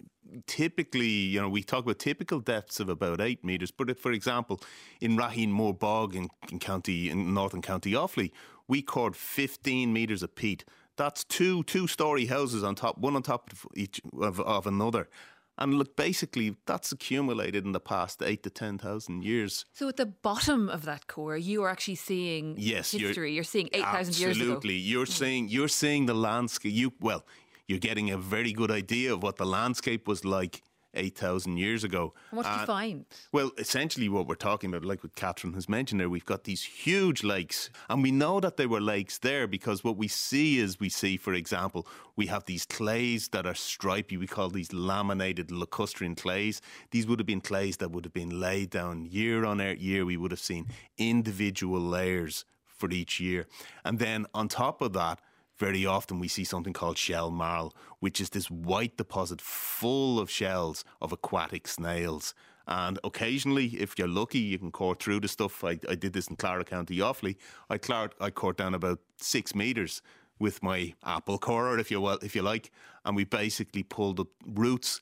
typically, 0.46 1.06
you 1.06 1.40
know, 1.40 1.48
we 1.48 1.62
talk 1.62 1.84
about 1.84 1.98
typical 1.98 2.40
depths 2.40 2.80
of 2.80 2.88
about 2.88 3.20
eight 3.20 3.44
metres. 3.44 3.70
But 3.70 3.90
if, 3.90 3.98
for 3.98 4.12
example, 4.12 4.60
in 5.00 5.16
Raheenmore 5.16 5.78
Bog 5.78 6.14
in, 6.14 6.28
in 6.50 6.58
County 6.58 7.10
in 7.10 7.34
Northern 7.34 7.62
County 7.62 7.92
Offaly, 7.92 8.30
we 8.66 8.82
caught 8.82 9.16
15 9.16 9.92
metres 9.92 10.22
of 10.22 10.34
peat. 10.34 10.64
That's 10.96 11.22
two 11.22 11.62
two 11.62 11.86
story 11.86 12.26
houses 12.26 12.64
on 12.64 12.74
top, 12.74 12.98
one 12.98 13.14
on 13.14 13.22
top 13.22 13.52
of 13.52 13.66
each 13.74 14.00
of, 14.20 14.40
of 14.40 14.66
another. 14.66 15.08
And 15.56 15.74
look, 15.74 15.96
basically, 15.96 16.56
that's 16.66 16.92
accumulated 16.92 17.64
in 17.64 17.72
the 17.72 17.80
past 17.80 18.22
eight 18.22 18.44
to 18.44 18.50
ten 18.50 18.78
thousand 18.78 19.24
years. 19.24 19.64
So, 19.72 19.88
at 19.88 19.96
the 19.96 20.06
bottom 20.06 20.68
of 20.68 20.84
that 20.84 21.08
core, 21.08 21.36
you 21.36 21.64
are 21.64 21.68
actually 21.68 21.96
seeing 21.96 22.54
yes, 22.56 22.92
history. 22.92 23.30
You're, 23.30 23.34
you're 23.36 23.44
seeing 23.44 23.68
eight 23.72 23.84
thousand 23.84 24.18
years 24.18 24.36
ago. 24.36 24.44
Absolutely, 24.44 24.74
you're 24.74 25.06
mm. 25.06 25.10
seeing 25.10 25.48
you're 25.48 25.68
seeing 25.68 26.06
the 26.06 26.14
landscape. 26.14 26.72
You 26.72 26.92
well, 27.00 27.24
you're 27.68 27.78
getting 27.78 28.10
a 28.10 28.18
very 28.18 28.52
good 28.52 28.70
idea 28.70 29.12
of 29.12 29.22
what 29.22 29.36
the 29.36 29.46
landscape 29.46 30.08
was 30.08 30.24
like 30.24 30.62
8,000 30.94 31.58
years 31.58 31.84
ago. 31.84 32.14
And 32.30 32.38
what 32.38 32.44
did 32.44 32.52
uh, 32.52 32.60
you 32.60 32.66
find? 32.66 33.04
Well, 33.30 33.52
essentially, 33.58 34.08
what 34.08 34.26
we're 34.26 34.36
talking 34.36 34.70
about, 34.70 34.86
like 34.86 35.04
what 35.04 35.14
Catherine 35.14 35.52
has 35.52 35.68
mentioned 35.68 36.00
there, 36.00 36.08
we've 36.08 36.24
got 36.24 36.44
these 36.44 36.62
huge 36.62 37.22
lakes. 37.22 37.68
And 37.90 38.02
we 38.02 38.10
know 38.10 38.40
that 38.40 38.56
there 38.56 38.70
were 38.70 38.80
lakes 38.80 39.18
there 39.18 39.46
because 39.46 39.84
what 39.84 39.98
we 39.98 40.08
see 40.08 40.58
is 40.58 40.80
we 40.80 40.88
see, 40.88 41.18
for 41.18 41.34
example, 41.34 41.86
we 42.16 42.26
have 42.26 42.46
these 42.46 42.64
clays 42.64 43.28
that 43.28 43.46
are 43.46 43.54
stripy. 43.54 44.16
We 44.16 44.26
call 44.26 44.48
these 44.48 44.72
laminated 44.72 45.48
lacustrine 45.48 46.16
clays. 46.16 46.62
These 46.90 47.06
would 47.06 47.20
have 47.20 47.26
been 47.26 47.42
clays 47.42 47.76
that 47.76 47.90
would 47.90 48.06
have 48.06 48.14
been 48.14 48.40
laid 48.40 48.70
down 48.70 49.04
year 49.04 49.44
on 49.44 49.60
year. 49.78 50.06
We 50.06 50.16
would 50.16 50.30
have 50.30 50.40
seen 50.40 50.68
individual 50.96 51.80
layers 51.80 52.46
for 52.64 52.90
each 52.90 53.20
year. 53.20 53.46
And 53.84 53.98
then 53.98 54.26
on 54.32 54.48
top 54.48 54.80
of 54.80 54.94
that, 54.94 55.20
very 55.58 55.84
often 55.84 56.18
we 56.18 56.28
see 56.28 56.44
something 56.44 56.72
called 56.72 56.98
shell 56.98 57.30
marl, 57.30 57.74
which 58.00 58.20
is 58.20 58.30
this 58.30 58.50
white 58.50 58.96
deposit 58.96 59.40
full 59.40 60.18
of 60.20 60.30
shells 60.30 60.84
of 61.00 61.12
aquatic 61.12 61.66
snails. 61.68 62.34
And 62.66 62.98
occasionally, 63.02 63.68
if 63.68 63.98
you're 63.98 64.08
lucky, 64.08 64.38
you 64.38 64.58
can 64.58 64.70
core 64.70 64.94
through 64.94 65.20
the 65.20 65.28
stuff. 65.28 65.64
I, 65.64 65.78
I 65.88 65.94
did 65.94 66.12
this 66.12 66.28
in 66.28 66.36
Clara 66.36 66.64
County 66.64 66.98
Offaly. 66.98 67.36
I, 67.70 67.78
clar- 67.78 68.12
I 68.20 68.30
cored 68.30 68.56
down 68.56 68.74
about 68.74 69.00
six 69.16 69.54
metres 69.54 70.02
with 70.38 70.62
my 70.62 70.94
apple 71.02 71.38
corer, 71.38 71.78
if 71.78 71.90
you 71.90 72.00
will, 72.00 72.18
if 72.22 72.36
you 72.36 72.42
like, 72.42 72.70
and 73.04 73.16
we 73.16 73.24
basically 73.24 73.82
pulled 73.82 74.20
up 74.20 74.28
roots 74.46 75.00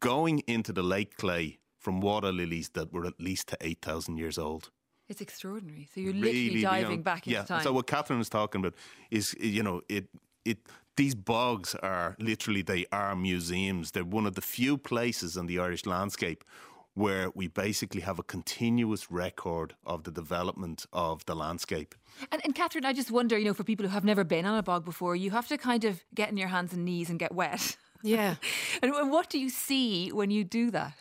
going 0.00 0.40
into 0.46 0.72
the 0.72 0.82
lake 0.82 1.16
clay 1.16 1.58
from 1.78 2.00
water 2.00 2.32
lilies 2.32 2.70
that 2.70 2.92
were 2.92 3.06
at 3.06 3.20
least 3.20 3.48
to 3.48 3.56
eight 3.60 3.82
thousand 3.82 4.16
years 4.16 4.38
old. 4.38 4.70
It's 5.08 5.20
extraordinary. 5.20 5.88
So 5.94 6.00
you're 6.00 6.12
really 6.12 6.48
literally 6.48 6.62
diving 6.62 6.88
beyond, 6.88 7.04
back 7.04 7.26
into 7.26 7.38
yeah. 7.38 7.44
time. 7.44 7.62
So 7.62 7.72
what 7.72 7.86
Catherine 7.86 8.18
was 8.18 8.28
talking 8.28 8.60
about 8.60 8.74
is, 9.10 9.34
you 9.38 9.62
know, 9.62 9.82
it 9.88 10.08
it 10.44 10.58
these 10.96 11.14
bogs 11.14 11.74
are 11.76 12.16
literally 12.18 12.62
they 12.62 12.86
are 12.92 13.14
museums. 13.14 13.90
They're 13.90 14.04
one 14.04 14.26
of 14.26 14.34
the 14.34 14.40
few 14.40 14.78
places 14.78 15.36
in 15.36 15.46
the 15.46 15.58
Irish 15.58 15.86
landscape 15.86 16.44
where 16.94 17.30
we 17.34 17.48
basically 17.48 18.00
have 18.02 18.18
a 18.18 18.22
continuous 18.22 19.10
record 19.10 19.74
of 19.84 20.04
the 20.04 20.12
development 20.12 20.86
of 20.92 21.26
the 21.26 21.34
landscape. 21.34 21.94
And, 22.30 22.40
and 22.44 22.54
Catherine, 22.54 22.84
I 22.84 22.92
just 22.92 23.10
wonder, 23.10 23.36
you 23.36 23.46
know, 23.46 23.54
for 23.54 23.64
people 23.64 23.84
who 23.84 23.90
have 23.90 24.04
never 24.04 24.22
been 24.22 24.46
on 24.46 24.56
a 24.56 24.62
bog 24.62 24.84
before, 24.84 25.16
you 25.16 25.32
have 25.32 25.48
to 25.48 25.58
kind 25.58 25.84
of 25.84 26.04
get 26.14 26.30
in 26.30 26.36
your 26.36 26.48
hands 26.48 26.72
and 26.72 26.84
knees 26.84 27.10
and 27.10 27.18
get 27.18 27.34
wet. 27.34 27.76
Yeah. 28.04 28.36
and, 28.82 28.94
and 28.94 29.10
what 29.10 29.28
do 29.28 29.40
you 29.40 29.48
see 29.48 30.10
when 30.10 30.30
you 30.30 30.44
do 30.44 30.70
that? 30.70 30.94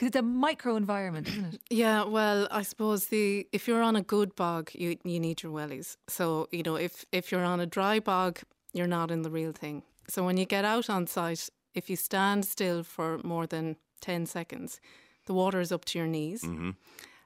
Because 0.00 0.08
it's 0.08 0.16
a 0.16 0.22
micro 0.22 0.76
environment, 0.76 1.28
isn't 1.28 1.54
it? 1.54 1.60
Yeah, 1.70 2.04
well, 2.04 2.48
I 2.50 2.62
suppose 2.62 3.08
the 3.08 3.46
if 3.52 3.68
you're 3.68 3.82
on 3.82 3.96
a 3.96 4.02
good 4.02 4.34
bog, 4.34 4.70
you 4.72 4.96
you 5.04 5.20
need 5.20 5.42
your 5.42 5.52
wellies. 5.52 5.96
So 6.08 6.48
you 6.50 6.62
know, 6.62 6.76
if 6.76 7.04
if 7.12 7.30
you're 7.30 7.44
on 7.44 7.60
a 7.60 7.66
dry 7.66 8.00
bog, 8.00 8.40
you're 8.72 8.86
not 8.98 9.10
in 9.10 9.22
the 9.22 9.30
real 9.30 9.52
thing. 9.52 9.82
So 10.08 10.24
when 10.24 10.38
you 10.38 10.46
get 10.46 10.64
out 10.64 10.88
on 10.88 11.06
site, 11.06 11.50
if 11.74 11.90
you 11.90 11.96
stand 11.96 12.46
still 12.46 12.82
for 12.82 13.18
more 13.22 13.46
than 13.46 13.76
ten 14.00 14.26
seconds, 14.26 14.80
the 15.26 15.34
water 15.34 15.60
is 15.60 15.70
up 15.70 15.84
to 15.84 15.98
your 15.98 16.08
knees. 16.08 16.44
Mm-hmm. 16.44 16.70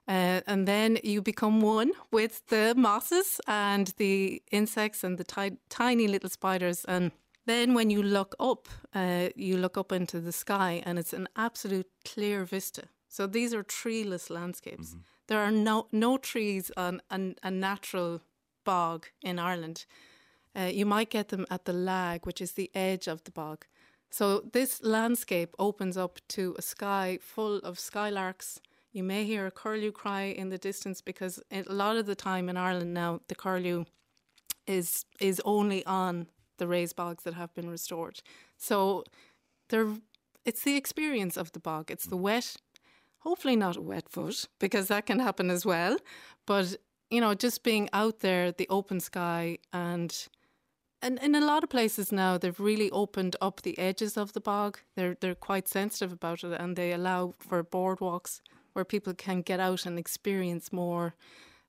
Uh, 0.08 0.40
and 0.46 0.66
then 0.66 0.98
you 1.04 1.22
become 1.22 1.60
one 1.60 1.92
with 2.10 2.42
the 2.48 2.74
mosses 2.76 3.40
and 3.46 3.94
the 3.96 4.42
insects 4.50 5.04
and 5.04 5.16
the 5.16 5.24
ti- 5.24 5.58
tiny 5.68 6.08
little 6.08 6.30
spiders. 6.30 6.84
And 6.84 7.12
then 7.46 7.74
when 7.74 7.90
you 7.90 8.02
look 8.02 8.34
up, 8.40 8.68
uh, 8.94 9.28
you 9.36 9.56
look 9.56 9.76
up 9.76 9.92
into 9.92 10.20
the 10.20 10.32
sky 10.32 10.82
and 10.86 10.98
it's 10.98 11.12
an 11.12 11.28
absolute 11.36 11.88
clear 12.04 12.44
vista. 12.44 12.84
So 13.08 13.26
these 13.26 13.54
are 13.54 13.62
treeless 13.62 14.30
landscapes. 14.30 14.90
Mm-hmm. 14.90 15.00
There 15.28 15.40
are 15.40 15.50
no, 15.50 15.86
no 15.92 16.18
trees 16.18 16.70
on 16.76 17.00
an, 17.10 17.36
a 17.42 17.50
natural 17.50 18.20
bog 18.64 19.06
in 19.22 19.38
Ireland. 19.38 19.86
Uh, 20.56 20.70
you 20.72 20.86
might 20.86 21.10
get 21.10 21.28
them 21.28 21.46
at 21.50 21.64
the 21.64 21.72
lag, 21.72 22.26
which 22.26 22.40
is 22.40 22.52
the 22.52 22.70
edge 22.74 23.08
of 23.08 23.24
the 23.24 23.30
bog. 23.30 23.66
So 24.10 24.44
this 24.52 24.82
landscape 24.82 25.54
opens 25.58 25.96
up 25.96 26.20
to 26.28 26.54
a 26.58 26.62
sky 26.62 27.18
full 27.20 27.56
of 27.58 27.78
skylarks. 27.78 28.60
You 28.92 29.02
may 29.02 29.24
hear 29.24 29.46
a 29.46 29.50
curlew 29.50 29.90
cry 29.90 30.24
in 30.24 30.50
the 30.50 30.58
distance 30.58 31.00
because 31.00 31.42
a 31.50 31.64
lot 31.68 31.96
of 31.96 32.06
the 32.06 32.14
time 32.14 32.48
in 32.48 32.56
Ireland 32.56 32.94
now 32.94 33.20
the 33.26 33.34
curlew 33.34 33.86
is 34.66 35.04
is 35.20 35.42
only 35.44 35.84
on 35.84 36.28
the 36.58 36.66
raised 36.66 36.96
bogs 36.96 37.24
that 37.24 37.34
have 37.34 37.54
been 37.54 37.70
restored. 37.70 38.20
So 38.56 39.04
there 39.68 39.88
it's 40.44 40.62
the 40.62 40.76
experience 40.76 41.36
of 41.36 41.52
the 41.52 41.60
bog. 41.60 41.90
It's 41.90 42.06
the 42.06 42.16
mm. 42.16 42.20
wet, 42.20 42.56
hopefully 43.18 43.56
not 43.56 43.76
a 43.76 43.82
wet 43.82 44.08
foot 44.08 44.46
because 44.58 44.88
that 44.88 45.06
can 45.06 45.18
happen 45.18 45.50
as 45.50 45.64
well, 45.64 45.96
but 46.46 46.76
you 47.10 47.20
know 47.20 47.34
just 47.34 47.62
being 47.62 47.88
out 47.92 48.20
there, 48.20 48.52
the 48.52 48.68
open 48.68 49.00
sky 49.00 49.58
and 49.72 50.28
and 51.02 51.18
in 51.18 51.34
a 51.34 51.44
lot 51.44 51.62
of 51.62 51.68
places 51.68 52.10
now, 52.10 52.38
they've 52.38 52.58
really 52.58 52.90
opened 52.90 53.36
up 53.38 53.60
the 53.60 53.78
edges 53.78 54.16
of 54.16 54.32
the 54.32 54.40
bog. 54.40 54.78
They're 54.96 55.16
they're 55.20 55.34
quite 55.34 55.68
sensitive 55.68 56.12
about 56.12 56.44
it, 56.44 56.58
and 56.58 56.76
they 56.76 56.92
allow 56.92 57.34
for 57.38 57.62
boardwalks 57.62 58.40
where 58.72 58.84
people 58.84 59.14
can 59.14 59.42
get 59.42 59.60
out 59.60 59.86
and 59.86 59.98
experience 59.98 60.72
more 60.72 61.14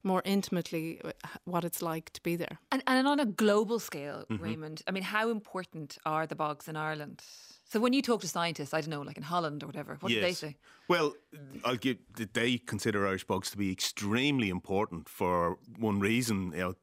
more 0.06 0.22
intimately 0.24 1.02
uh, 1.04 1.10
what 1.44 1.66
it's 1.66 1.82
like 1.82 2.12
to 2.14 2.22
be 2.22 2.36
there. 2.36 2.60
And, 2.72 2.84
and 2.88 3.08
on 3.08 3.20
a 3.20 3.26
global 3.26 3.80
scale, 3.80 4.24
mm-hmm. 4.30 4.44
Raymond, 4.44 4.82
I 4.88 4.92
mean, 4.92 5.04
how 5.04 5.30
important 5.30 5.98
are 6.06 6.28
the 6.28 6.36
bogs 6.36 6.68
in 6.68 6.76
Ireland? 6.76 7.24
So 7.68 7.80
when 7.80 7.94
you 7.94 8.02
talk 8.02 8.22
to 8.22 8.28
scientists, 8.28 8.74
I 8.74 8.82
don't 8.82 8.92
know, 8.92 9.02
like 9.02 9.18
in 9.18 9.24
Holland 9.24 9.64
or 9.64 9.66
whatever, 9.66 9.98
what 10.00 10.12
yes. 10.12 10.20
do 10.20 10.26
they 10.26 10.34
say? 10.34 10.56
Well, 10.88 11.16
I'll 11.64 11.76
give. 11.76 11.98
They 12.34 12.60
consider 12.60 13.08
Irish 13.08 13.24
bogs 13.26 13.50
to 13.52 13.58
be 13.58 13.72
extremely 13.72 14.50
important 14.50 15.10
for 15.10 15.58
one 15.80 16.00
reason. 16.00 16.52
You 16.54 16.60
know, 16.60 16.76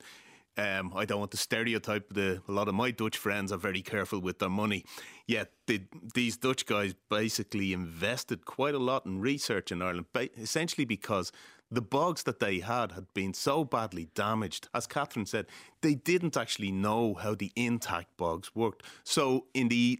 um, 0.56 0.92
I 0.96 1.04
don't 1.04 1.20
want 1.20 1.30
to 1.30 1.36
stereotype 1.36 2.12
the. 2.12 2.42
A 2.48 2.52
lot 2.52 2.68
of 2.68 2.74
my 2.74 2.90
Dutch 2.90 3.16
friends 3.16 3.52
are 3.52 3.58
very 3.58 3.80
careful 3.80 4.20
with 4.20 4.40
their 4.40 4.50
money. 4.50 4.84
Yet 5.28 5.52
the, 5.68 5.82
these 6.14 6.36
Dutch 6.36 6.66
guys 6.66 6.94
basically 7.08 7.72
invested 7.72 8.44
quite 8.44 8.74
a 8.74 8.80
lot 8.80 9.06
in 9.06 9.20
research 9.20 9.70
in 9.70 9.82
Ireland, 9.82 10.06
essentially 10.36 10.84
because 10.84 11.30
the 11.72 11.80
bogs 11.80 12.24
that 12.24 12.38
they 12.38 12.60
had 12.60 12.92
had 12.92 13.12
been 13.14 13.32
so 13.32 13.64
badly 13.64 14.08
damaged. 14.14 14.68
As 14.74 14.86
Catherine 14.86 15.24
said, 15.24 15.46
they 15.80 15.94
didn't 15.94 16.36
actually 16.36 16.70
know 16.70 17.14
how 17.14 17.34
the 17.34 17.50
intact 17.56 18.14
bogs 18.18 18.54
worked. 18.54 18.84
So 19.04 19.46
in 19.54 19.68
the 19.68 19.98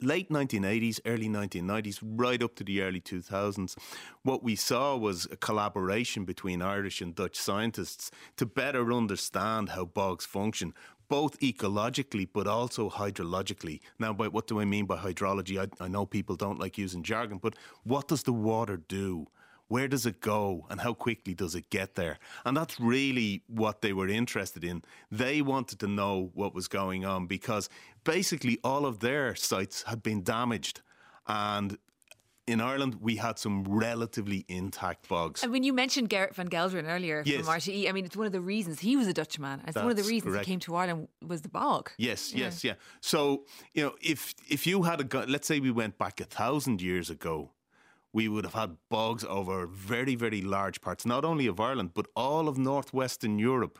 late 0.00 0.30
1980s, 0.30 0.98
early 1.04 1.28
1990s, 1.28 1.98
right 2.02 2.42
up 2.42 2.54
to 2.56 2.64
the 2.64 2.80
early 2.80 3.02
2000s, 3.02 3.76
what 4.22 4.42
we 4.42 4.56
saw 4.56 4.96
was 4.96 5.28
a 5.30 5.36
collaboration 5.36 6.24
between 6.24 6.62
Irish 6.62 7.02
and 7.02 7.14
Dutch 7.14 7.36
scientists 7.36 8.10
to 8.38 8.46
better 8.46 8.90
understand 8.90 9.70
how 9.70 9.84
bogs 9.84 10.24
function 10.24 10.72
both 11.10 11.38
ecologically 11.40 12.28
but 12.32 12.46
also 12.46 12.88
hydrologically. 12.88 13.80
Now, 13.98 14.14
by 14.14 14.28
what 14.28 14.46
do 14.46 14.60
I 14.60 14.64
mean 14.64 14.86
by 14.86 14.96
hydrology? 14.96 15.58
I, 15.60 15.84
I, 15.84 15.88
know 15.88 16.06
people 16.06 16.36
don't 16.36 16.60
like 16.60 16.78
using 16.78 17.02
jargon, 17.02 17.38
but 17.38 17.56
what 17.82 18.06
does 18.06 18.22
the 18.22 18.32
water 18.32 18.76
do? 18.76 19.26
Where 19.70 19.86
does 19.86 20.04
it 20.04 20.20
go 20.20 20.66
and 20.68 20.80
how 20.80 20.94
quickly 20.94 21.32
does 21.32 21.54
it 21.54 21.70
get 21.70 21.94
there? 21.94 22.18
And 22.44 22.56
that's 22.56 22.80
really 22.80 23.44
what 23.46 23.82
they 23.82 23.92
were 23.92 24.08
interested 24.08 24.64
in. 24.64 24.82
They 25.12 25.42
wanted 25.42 25.78
to 25.78 25.86
know 25.86 26.32
what 26.34 26.56
was 26.56 26.66
going 26.66 27.04
on 27.04 27.28
because 27.28 27.68
basically 28.02 28.58
all 28.64 28.84
of 28.84 28.98
their 28.98 29.36
sites 29.36 29.84
had 29.84 30.02
been 30.02 30.24
damaged. 30.24 30.82
And 31.28 31.78
in 32.48 32.60
Ireland, 32.60 32.96
we 33.00 33.14
had 33.14 33.38
some 33.38 33.62
relatively 33.62 34.44
intact 34.48 35.08
bogs. 35.08 35.44
I 35.44 35.46
mean, 35.46 35.62
you 35.62 35.72
mentioned 35.72 36.10
Gerrit 36.10 36.34
van 36.34 36.48
Gelderen 36.48 36.88
earlier 36.88 37.22
yes. 37.24 37.44
from 37.44 37.54
RTE. 37.54 37.88
I 37.88 37.92
mean, 37.92 38.04
it's 38.04 38.16
one 38.16 38.26
of 38.26 38.32
the 38.32 38.40
reasons 38.40 38.80
he 38.80 38.96
was 38.96 39.06
a 39.06 39.12
Dutchman. 39.12 39.60
It's 39.60 39.74
That's 39.74 39.84
one 39.84 39.92
of 39.92 39.96
the 39.96 40.02
reasons 40.02 40.32
correct. 40.32 40.46
he 40.46 40.52
came 40.52 40.60
to 40.60 40.74
Ireland 40.74 41.06
was 41.24 41.42
the 41.42 41.48
bog. 41.48 41.92
Yes, 41.96 42.34
yeah. 42.34 42.46
yes, 42.46 42.64
yeah. 42.64 42.74
So 43.00 43.44
you 43.72 43.84
know, 43.84 43.94
if 44.02 44.34
if 44.48 44.66
you 44.66 44.82
had 44.82 45.00
a 45.00 45.26
let's 45.26 45.46
say 45.46 45.60
we 45.60 45.70
went 45.70 45.96
back 45.96 46.20
a 46.20 46.24
thousand 46.24 46.82
years 46.82 47.08
ago, 47.08 47.52
we 48.12 48.28
would 48.28 48.44
have 48.44 48.54
had 48.54 48.76
bogs 48.88 49.24
over 49.24 49.66
very, 49.66 50.14
very 50.14 50.42
large 50.42 50.80
parts, 50.80 51.06
not 51.06 51.24
only 51.24 51.46
of 51.46 51.60
Ireland, 51.60 51.90
but 51.94 52.06
all 52.16 52.48
of 52.48 52.58
northwestern 52.58 53.38
Europe. 53.38 53.78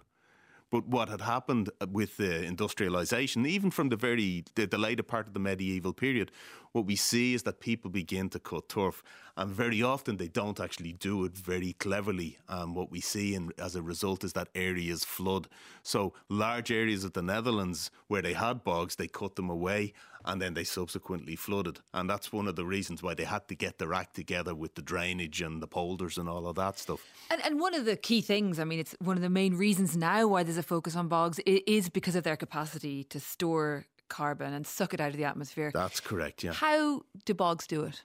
But 0.70 0.86
what 0.86 1.08
had 1.08 1.20
happened 1.20 1.68
uh, 1.80 1.86
with 1.90 2.16
the 2.16 2.44
industrialization, 2.44 3.44
even 3.44 3.72
from 3.72 3.88
the 3.88 3.96
very 3.96 4.44
the, 4.54 4.66
the, 4.66 4.78
later 4.78 5.02
part 5.02 5.26
of 5.26 5.34
the 5.34 5.40
medieval 5.40 5.92
period, 5.92 6.30
what 6.72 6.86
we 6.86 6.96
see 6.96 7.34
is 7.34 7.42
that 7.44 7.60
people 7.60 7.90
begin 7.90 8.28
to 8.30 8.38
cut 8.38 8.68
turf, 8.68 9.02
and 9.36 9.50
very 9.50 9.82
often 9.82 10.16
they 10.16 10.28
don't 10.28 10.60
actually 10.60 10.92
do 10.92 11.24
it 11.24 11.36
very 11.36 11.72
cleverly. 11.74 12.38
And 12.48 12.74
what 12.76 12.90
we 12.90 13.00
see, 13.00 13.34
in, 13.34 13.50
as 13.58 13.74
a 13.74 13.82
result, 13.82 14.22
is 14.22 14.34
that 14.34 14.48
areas 14.54 15.04
flood. 15.04 15.48
So 15.82 16.12
large 16.28 16.70
areas 16.70 17.04
of 17.04 17.14
the 17.14 17.22
Netherlands 17.22 17.90
where 18.08 18.22
they 18.22 18.34
had 18.34 18.62
bogs, 18.62 18.96
they 18.96 19.08
cut 19.08 19.36
them 19.36 19.50
away, 19.50 19.94
and 20.24 20.40
then 20.40 20.54
they 20.54 20.64
subsequently 20.64 21.34
flooded. 21.34 21.80
And 21.94 22.08
that's 22.08 22.32
one 22.32 22.46
of 22.46 22.56
the 22.56 22.66
reasons 22.66 23.02
why 23.02 23.14
they 23.14 23.24
had 23.24 23.48
to 23.48 23.54
get 23.54 23.78
their 23.78 23.94
act 23.94 24.14
together 24.14 24.54
with 24.54 24.74
the 24.74 24.82
drainage 24.82 25.40
and 25.40 25.62
the 25.62 25.66
polders 25.66 26.18
and 26.18 26.28
all 26.28 26.46
of 26.46 26.56
that 26.56 26.78
stuff. 26.78 27.00
And, 27.30 27.42
and 27.44 27.58
one 27.58 27.74
of 27.74 27.84
the 27.84 27.96
key 27.96 28.20
things, 28.20 28.60
I 28.60 28.64
mean, 28.64 28.78
it's 28.78 28.94
one 29.00 29.16
of 29.16 29.22
the 29.22 29.30
main 29.30 29.56
reasons 29.56 29.96
now 29.96 30.26
why 30.26 30.42
there's 30.42 30.58
a 30.58 30.62
focus 30.62 30.94
on 30.94 31.08
bogs 31.08 31.40
is 31.46 31.88
because 31.88 32.14
of 32.14 32.24
their 32.24 32.36
capacity 32.36 33.04
to 33.04 33.18
store 33.18 33.86
carbon 34.10 34.52
and 34.52 34.66
suck 34.66 34.92
it 34.92 35.00
out 35.00 35.10
of 35.10 35.16
the 35.16 35.24
atmosphere. 35.24 35.70
That's 35.72 36.00
correct, 36.00 36.44
yeah. 36.44 36.52
How 36.52 37.02
do 37.24 37.32
bogs 37.32 37.66
do 37.66 37.84
it? 37.84 38.02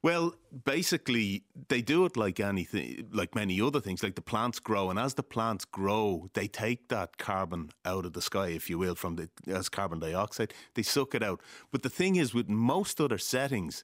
Well, 0.00 0.34
basically, 0.64 1.42
they 1.68 1.82
do 1.82 2.04
it 2.04 2.16
like 2.16 2.38
anything, 2.38 3.08
like 3.12 3.34
many 3.34 3.60
other 3.60 3.80
things. 3.80 4.00
Like 4.02 4.14
the 4.14 4.22
plants 4.22 4.60
grow, 4.60 4.90
and 4.90 4.98
as 4.98 5.14
the 5.14 5.24
plants 5.24 5.64
grow, 5.64 6.30
they 6.34 6.46
take 6.46 6.88
that 6.88 7.18
carbon 7.18 7.70
out 7.84 8.06
of 8.06 8.12
the 8.12 8.22
sky, 8.22 8.48
if 8.48 8.70
you 8.70 8.78
will, 8.78 8.94
from 8.94 9.16
the 9.16 9.28
as 9.48 9.68
carbon 9.68 9.98
dioxide. 9.98 10.54
They 10.74 10.82
suck 10.82 11.16
it 11.16 11.22
out. 11.24 11.40
But 11.72 11.82
the 11.82 11.90
thing 11.90 12.14
is, 12.14 12.32
with 12.32 12.48
most 12.48 13.00
other 13.00 13.18
settings, 13.18 13.82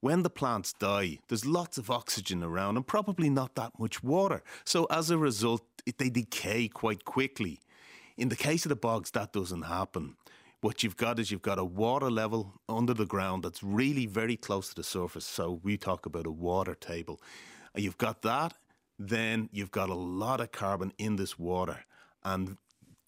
when 0.00 0.24
the 0.24 0.30
plants 0.30 0.72
die, 0.72 1.20
there's 1.28 1.46
lots 1.46 1.78
of 1.78 1.88
oxygen 1.88 2.42
around 2.42 2.76
and 2.76 2.86
probably 2.86 3.30
not 3.30 3.54
that 3.54 3.78
much 3.78 4.02
water. 4.02 4.42
So 4.64 4.86
as 4.90 5.08
a 5.10 5.16
result, 5.16 5.62
it, 5.86 5.98
they 5.98 6.10
decay 6.10 6.68
quite 6.68 7.04
quickly. 7.04 7.60
In 8.16 8.28
the 8.28 8.36
case 8.36 8.64
of 8.64 8.70
the 8.70 8.76
bogs, 8.76 9.12
that 9.12 9.32
doesn't 9.32 9.62
happen. 9.62 10.16
What 10.64 10.82
you've 10.82 10.96
got 10.96 11.18
is 11.18 11.30
you've 11.30 11.42
got 11.42 11.58
a 11.58 11.64
water 11.64 12.10
level 12.10 12.54
under 12.70 12.94
the 12.94 13.04
ground 13.04 13.42
that's 13.44 13.62
really 13.62 14.06
very 14.06 14.34
close 14.34 14.70
to 14.70 14.74
the 14.74 14.82
surface. 14.82 15.26
So 15.26 15.60
we 15.62 15.76
talk 15.76 16.06
about 16.06 16.26
a 16.26 16.30
water 16.30 16.74
table. 16.74 17.20
You've 17.76 17.98
got 17.98 18.22
that, 18.22 18.54
then 18.98 19.50
you've 19.52 19.70
got 19.70 19.90
a 19.90 19.94
lot 19.94 20.40
of 20.40 20.52
carbon 20.52 20.94
in 20.96 21.16
this 21.16 21.38
water. 21.38 21.84
and 22.24 22.56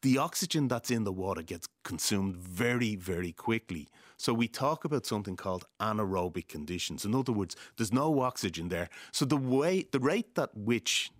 the 0.02 0.18
oxygen 0.18 0.68
that's 0.68 0.90
in 0.90 1.04
the 1.04 1.12
water 1.12 1.40
gets 1.42 1.66
consumed 1.82 2.36
very, 2.36 2.94
very 2.94 3.32
quickly. 3.32 3.88
So 4.18 4.34
we 4.34 4.48
talk 4.48 4.84
about 4.84 5.06
something 5.06 5.36
called 5.36 5.64
anaerobic 5.80 6.48
conditions. 6.48 7.06
In 7.06 7.14
other 7.14 7.32
words, 7.32 7.56
there's 7.78 7.92
no 7.92 8.20
oxygen 8.20 8.68
there. 8.68 8.90
So 9.12 9.24
the 9.24 9.38
way, 9.38 9.86
the 9.90 9.98
rate 9.98 10.38
at 10.38 10.54
which 10.54 11.10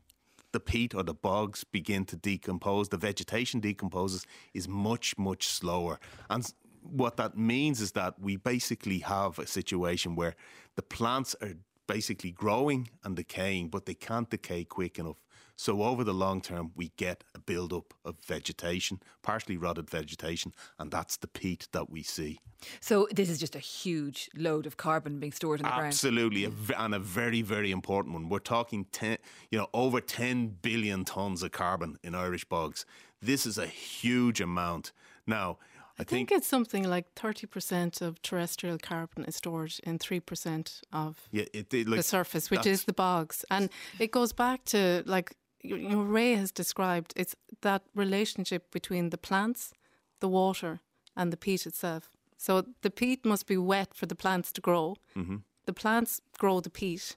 the 0.56 0.60
peat 0.60 0.94
or 0.94 1.02
the 1.02 1.12
bogs 1.12 1.64
begin 1.64 2.06
to 2.06 2.16
decompose, 2.16 2.88
the 2.88 2.96
vegetation 2.96 3.60
decomposes, 3.60 4.26
is 4.54 4.66
much, 4.66 5.18
much 5.18 5.48
slower. 5.48 6.00
And 6.30 6.50
what 6.80 7.18
that 7.18 7.36
means 7.36 7.82
is 7.82 7.92
that 7.92 8.18
we 8.18 8.36
basically 8.36 9.00
have 9.00 9.38
a 9.38 9.46
situation 9.46 10.16
where 10.16 10.34
the 10.75 10.80
plants 10.80 11.36
are 11.42 11.56
basically 11.86 12.30
growing 12.30 12.88
and 13.04 13.14
decaying, 13.16 13.68
but 13.68 13.84
they 13.84 13.92
can't 13.92 14.30
decay 14.30 14.64
quick 14.64 14.98
enough. 14.98 15.20
So 15.56 15.82
over 15.82 16.04
the 16.04 16.14
long 16.14 16.42
term, 16.42 16.72
we 16.76 16.92
get 16.96 17.25
a 17.34 17.38
build-up 17.38 17.94
of 18.04 18.16
vegetation, 18.25 19.00
partially 19.22 19.56
rotted 19.56 19.88
vegetation, 19.88 20.52
and 20.78 20.90
that's 20.90 21.16
the 21.16 21.26
peat 21.26 21.68
that 21.72 21.88
we 21.90 22.02
see. 22.02 22.40
So 22.80 23.08
this 23.10 23.30
is 23.30 23.38
just 23.38 23.56
a 23.56 23.60
huge 23.60 24.28
load 24.36 24.66
of 24.66 24.76
carbon 24.76 25.18
being 25.18 25.32
stored 25.32 25.60
in 25.60 25.64
the 25.66 25.72
Absolutely, 25.72 26.42
ground. 26.42 26.54
Absolutely, 26.58 26.84
and 26.84 26.94
a 26.94 26.98
very, 26.98 27.42
very 27.42 27.70
important 27.70 28.14
one. 28.14 28.28
We're 28.28 28.38
talking 28.38 28.84
ten, 28.92 29.16
you 29.50 29.58
know, 29.58 29.68
over 29.72 30.00
ten 30.00 30.48
billion 30.60 31.04
tons 31.04 31.42
of 31.42 31.52
carbon 31.52 31.98
in 32.02 32.14
Irish 32.14 32.44
bogs. 32.44 32.84
This 33.22 33.46
is 33.46 33.56
a 33.56 33.66
huge 33.66 34.42
amount. 34.42 34.92
Now, 35.26 35.58
I, 35.98 36.02
I 36.02 36.04
think, 36.04 36.28
think, 36.28 36.32
it's 36.32 36.46
something 36.46 36.84
like 36.84 37.14
30% 37.14 38.02
of 38.02 38.20
terrestrial 38.20 38.76
carbon 38.76 39.25
is 39.25 39.36
stored 39.36 39.72
in 39.82 39.98
3% 39.98 40.82
of 40.92 41.26
yeah, 41.32 41.44
it, 41.54 41.72
it, 41.72 41.88
like, 41.88 41.96
the 41.96 42.02
surface, 42.02 42.50
which 42.50 42.66
is 42.66 42.84
the 42.84 42.92
bogs. 42.92 43.46
And 43.50 43.70
it 43.98 44.10
goes 44.10 44.32
back 44.34 44.66
to 44.66 45.02
like 45.06 45.34
you 45.66 45.88
know, 45.88 46.02
Ray 46.02 46.35
has 46.35 46.52
described, 46.52 47.12
it's 47.16 47.37
that 47.62 47.82
relationship 47.94 48.70
between 48.70 49.11
the 49.11 49.18
plants, 49.18 49.73
the 50.20 50.28
water, 50.28 50.80
and 51.16 51.32
the 51.32 51.37
peat 51.37 51.66
itself. 51.66 52.11
So 52.37 52.64
the 52.82 52.90
peat 52.90 53.25
must 53.25 53.46
be 53.46 53.56
wet 53.56 53.94
for 53.94 54.06
the 54.06 54.14
plants 54.14 54.52
to 54.52 54.61
grow. 54.61 54.96
Mm-hmm. 55.16 55.37
The 55.64 55.73
plants 55.73 56.20
grow 56.38 56.61
the 56.61 56.70
peat, 56.70 57.16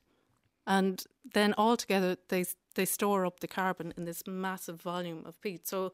and 0.65 1.03
then 1.33 1.53
all 1.57 1.77
together 1.77 2.17
they 2.29 2.45
they 2.75 2.85
store 2.85 3.25
up 3.25 3.39
the 3.39 3.47
carbon 3.47 3.93
in 3.97 4.05
this 4.05 4.23
massive 4.25 4.81
volume 4.81 5.23
of 5.25 5.39
peat. 5.41 5.67
So 5.67 5.91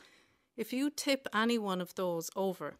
if 0.56 0.72
you 0.72 0.90
tip 0.90 1.28
any 1.34 1.58
one 1.58 1.82
of 1.82 1.96
those 1.96 2.30
over, 2.36 2.76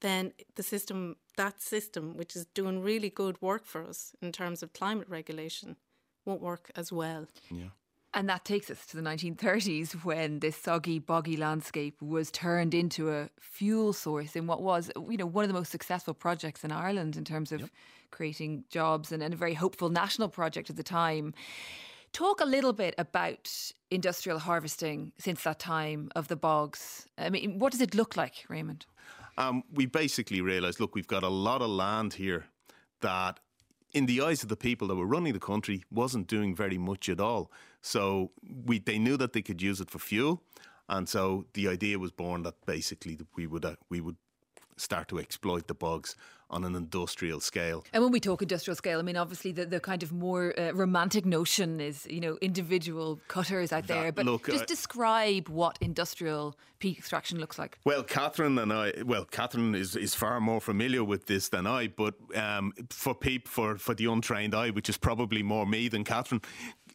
then 0.00 0.32
the 0.54 0.62
system, 0.62 1.16
that 1.36 1.62
system, 1.62 2.16
which 2.16 2.36
is 2.36 2.46
doing 2.54 2.82
really 2.82 3.10
good 3.10 3.40
work 3.40 3.64
for 3.64 3.82
us 3.82 4.14
in 4.20 4.30
terms 4.30 4.62
of 4.62 4.72
climate 4.72 5.08
regulation, 5.08 5.76
won't 6.24 6.42
work 6.42 6.70
as 6.76 6.92
well. 6.92 7.26
Yeah. 7.50 7.70
And 8.16 8.30
that 8.30 8.46
takes 8.46 8.70
us 8.70 8.86
to 8.86 8.96
the 8.96 9.02
1930s 9.02 9.92
when 10.02 10.38
this 10.38 10.56
soggy, 10.56 10.98
boggy 10.98 11.36
landscape 11.36 12.00
was 12.00 12.30
turned 12.30 12.72
into 12.72 13.10
a 13.10 13.28
fuel 13.38 13.92
source 13.92 14.34
in 14.34 14.46
what 14.46 14.62
was, 14.62 14.90
you 15.10 15.18
know, 15.18 15.26
one 15.26 15.44
of 15.44 15.50
the 15.50 15.54
most 15.54 15.70
successful 15.70 16.14
projects 16.14 16.64
in 16.64 16.72
Ireland 16.72 17.18
in 17.18 17.26
terms 17.26 17.52
of 17.52 17.60
yep. 17.60 17.70
creating 18.10 18.64
jobs 18.70 19.12
and, 19.12 19.22
and 19.22 19.34
a 19.34 19.36
very 19.36 19.52
hopeful 19.52 19.90
national 19.90 20.30
project 20.30 20.70
at 20.70 20.76
the 20.76 20.82
time. 20.82 21.34
Talk 22.14 22.40
a 22.40 22.46
little 22.46 22.72
bit 22.72 22.94
about 22.96 23.54
industrial 23.90 24.38
harvesting 24.38 25.12
since 25.18 25.42
that 25.42 25.58
time 25.58 26.10
of 26.16 26.28
the 26.28 26.36
bogs. 26.36 27.06
I 27.18 27.28
mean, 27.28 27.58
what 27.58 27.70
does 27.70 27.82
it 27.82 27.94
look 27.94 28.16
like, 28.16 28.46
Raymond? 28.48 28.86
Um, 29.36 29.62
we 29.70 29.84
basically 29.84 30.40
realised, 30.40 30.80
look, 30.80 30.94
we've 30.94 31.06
got 31.06 31.22
a 31.22 31.28
lot 31.28 31.60
of 31.60 31.68
land 31.68 32.14
here 32.14 32.46
that 33.02 33.40
in 33.92 34.06
the 34.06 34.20
eyes 34.20 34.42
of 34.42 34.48
the 34.48 34.56
people 34.56 34.88
that 34.88 34.96
were 34.96 35.06
running 35.06 35.32
the 35.32 35.40
country, 35.40 35.84
wasn't 35.90 36.26
doing 36.26 36.54
very 36.54 36.78
much 36.78 37.08
at 37.08 37.20
all. 37.20 37.50
So 37.80 38.32
we 38.64 38.78
they 38.78 38.98
knew 38.98 39.16
that 39.16 39.32
they 39.32 39.42
could 39.42 39.62
use 39.62 39.80
it 39.80 39.90
for 39.90 39.98
fuel, 39.98 40.42
and 40.88 41.08
so 41.08 41.46
the 41.54 41.68
idea 41.68 41.98
was 41.98 42.10
born 42.10 42.42
that 42.42 42.64
basically 42.66 43.18
we 43.36 43.46
would 43.46 43.64
uh, 43.64 43.76
we 43.88 44.00
would 44.00 44.16
start 44.76 45.08
to 45.08 45.18
exploit 45.18 45.66
the 45.66 45.74
bugs 45.74 46.16
on 46.48 46.64
an 46.64 46.76
industrial 46.76 47.40
scale. 47.40 47.84
And 47.92 48.02
when 48.02 48.12
we 48.12 48.20
talk 48.20 48.40
industrial 48.40 48.76
scale, 48.76 48.98
I 48.98 49.02
mean, 49.02 49.16
obviously 49.16 49.52
the, 49.52 49.66
the 49.66 49.80
kind 49.80 50.02
of 50.02 50.12
more 50.12 50.54
uh, 50.58 50.72
romantic 50.72 51.26
notion 51.26 51.80
is, 51.80 52.06
you 52.08 52.20
know, 52.20 52.38
individual 52.40 53.18
cutters 53.28 53.72
out 53.72 53.88
there. 53.88 54.12
But 54.12 54.26
look, 54.26 54.46
just 54.46 54.62
uh, 54.62 54.66
describe 54.66 55.48
what 55.48 55.76
industrial 55.80 56.56
peat 56.78 56.98
extraction 56.98 57.40
looks 57.40 57.58
like. 57.58 57.78
Well, 57.84 58.04
Catherine 58.04 58.58
and 58.58 58.72
I, 58.72 58.92
well, 59.04 59.24
Catherine 59.24 59.74
is, 59.74 59.96
is 59.96 60.14
far 60.14 60.40
more 60.40 60.60
familiar 60.60 61.02
with 61.02 61.26
this 61.26 61.48
than 61.48 61.66
I, 61.66 61.88
but 61.88 62.14
um, 62.36 62.72
for 62.90 63.14
people, 63.14 63.50
for, 63.50 63.76
for 63.76 63.94
the 63.94 64.06
untrained 64.06 64.54
eye, 64.54 64.70
which 64.70 64.88
is 64.88 64.96
probably 64.96 65.42
more 65.42 65.66
me 65.66 65.88
than 65.88 66.04
Catherine, 66.04 66.42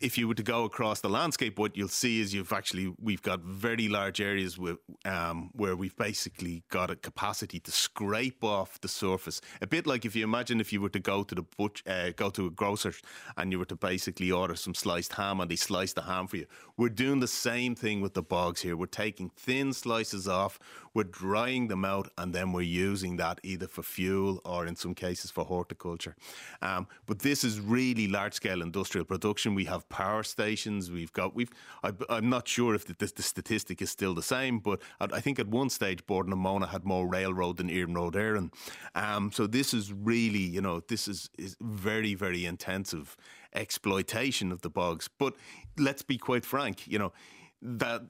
if 0.01 0.17
you 0.17 0.27
were 0.27 0.33
to 0.33 0.43
go 0.43 0.63
across 0.63 0.99
the 1.01 1.09
landscape, 1.09 1.59
what 1.59 1.77
you'll 1.77 1.87
see 1.87 2.19
is 2.19 2.33
you've 2.33 2.51
actually 2.51 2.93
we've 2.99 3.21
got 3.21 3.41
very 3.41 3.87
large 3.87 4.19
areas 4.19 4.59
um, 5.05 5.51
where 5.53 5.75
we've 5.75 5.95
basically 5.95 6.63
got 6.69 6.89
a 6.89 6.95
capacity 6.95 7.59
to 7.59 7.71
scrape 7.71 8.43
off 8.43 8.81
the 8.81 8.87
surface. 8.87 9.41
A 9.61 9.67
bit 9.67 9.85
like 9.85 10.03
if 10.03 10.15
you 10.15 10.23
imagine 10.23 10.59
if 10.59 10.73
you 10.73 10.81
were 10.81 10.89
to 10.89 10.99
go 10.99 11.23
to 11.23 11.35
the 11.35 11.43
butch, 11.43 11.83
uh, 11.87 12.09
go 12.15 12.29
to 12.31 12.47
a 12.47 12.49
grocer, 12.49 12.93
and 13.37 13.51
you 13.51 13.59
were 13.59 13.65
to 13.65 13.75
basically 13.75 14.31
order 14.31 14.55
some 14.55 14.73
sliced 14.73 15.13
ham, 15.13 15.39
and 15.39 15.49
they 15.49 15.55
slice 15.55 15.93
the 15.93 16.01
ham 16.01 16.27
for 16.27 16.37
you. 16.37 16.47
We're 16.77 16.89
doing 16.89 17.19
the 17.19 17.27
same 17.27 17.75
thing 17.75 18.01
with 18.01 18.15
the 18.15 18.23
bogs 18.23 18.61
here. 18.61 18.75
We're 18.75 18.87
taking 18.87 19.29
thin 19.29 19.71
slices 19.73 20.27
off, 20.27 20.59
we're 20.93 21.03
drying 21.03 21.67
them 21.67 21.85
out, 21.85 22.09
and 22.17 22.33
then 22.33 22.51
we're 22.51 22.61
using 22.61 23.17
that 23.17 23.39
either 23.43 23.67
for 23.67 23.83
fuel 23.83 24.41
or 24.43 24.65
in 24.65 24.75
some 24.75 24.93
cases 24.93 25.31
for 25.31 25.45
horticulture. 25.45 26.15
Um, 26.61 26.87
but 27.05 27.19
this 27.19 27.43
is 27.43 27.59
really 27.59 28.07
large 28.07 28.33
scale 28.33 28.61
industrial 28.61 29.05
production. 29.05 29.55
We 29.55 29.65
have 29.65 29.87
power 29.89 30.23
stations. 30.23 30.91
We've 30.91 31.13
got 31.13 31.35
we've. 31.35 31.51
I, 31.83 31.91
am 32.09 32.29
not 32.29 32.47
sure 32.47 32.75
if 32.75 32.85
the, 32.85 32.95
the, 32.97 33.11
the, 33.15 33.23
statistic 33.23 33.81
is 33.81 33.89
still 33.89 34.13
the 34.13 34.23
same, 34.23 34.59
but 34.59 34.81
I 34.99 35.21
think 35.21 35.39
at 35.39 35.47
one 35.47 35.69
stage 35.69 36.05
Bord 36.05 36.27
na 36.27 36.35
Móna 36.35 36.67
had 36.67 36.83
more 36.83 37.07
railroad 37.07 37.57
than 37.57 37.69
Iarnród 37.69 38.13
Éireann. 38.13 38.51
Um, 38.95 39.31
so 39.31 39.47
this 39.47 39.73
is 39.73 39.93
really 39.93 40.39
you 40.39 40.61
know 40.61 40.81
this 40.87 41.07
is 41.07 41.29
is 41.37 41.55
very 41.61 42.15
very 42.15 42.45
intensive 42.45 43.15
exploitation 43.53 44.51
of 44.51 44.61
the 44.61 44.69
bogs. 44.69 45.07
But 45.07 45.35
let's 45.77 46.01
be 46.01 46.17
quite 46.17 46.45
frank, 46.45 46.87
you 46.87 46.99
know 46.99 47.13
that 47.61 48.01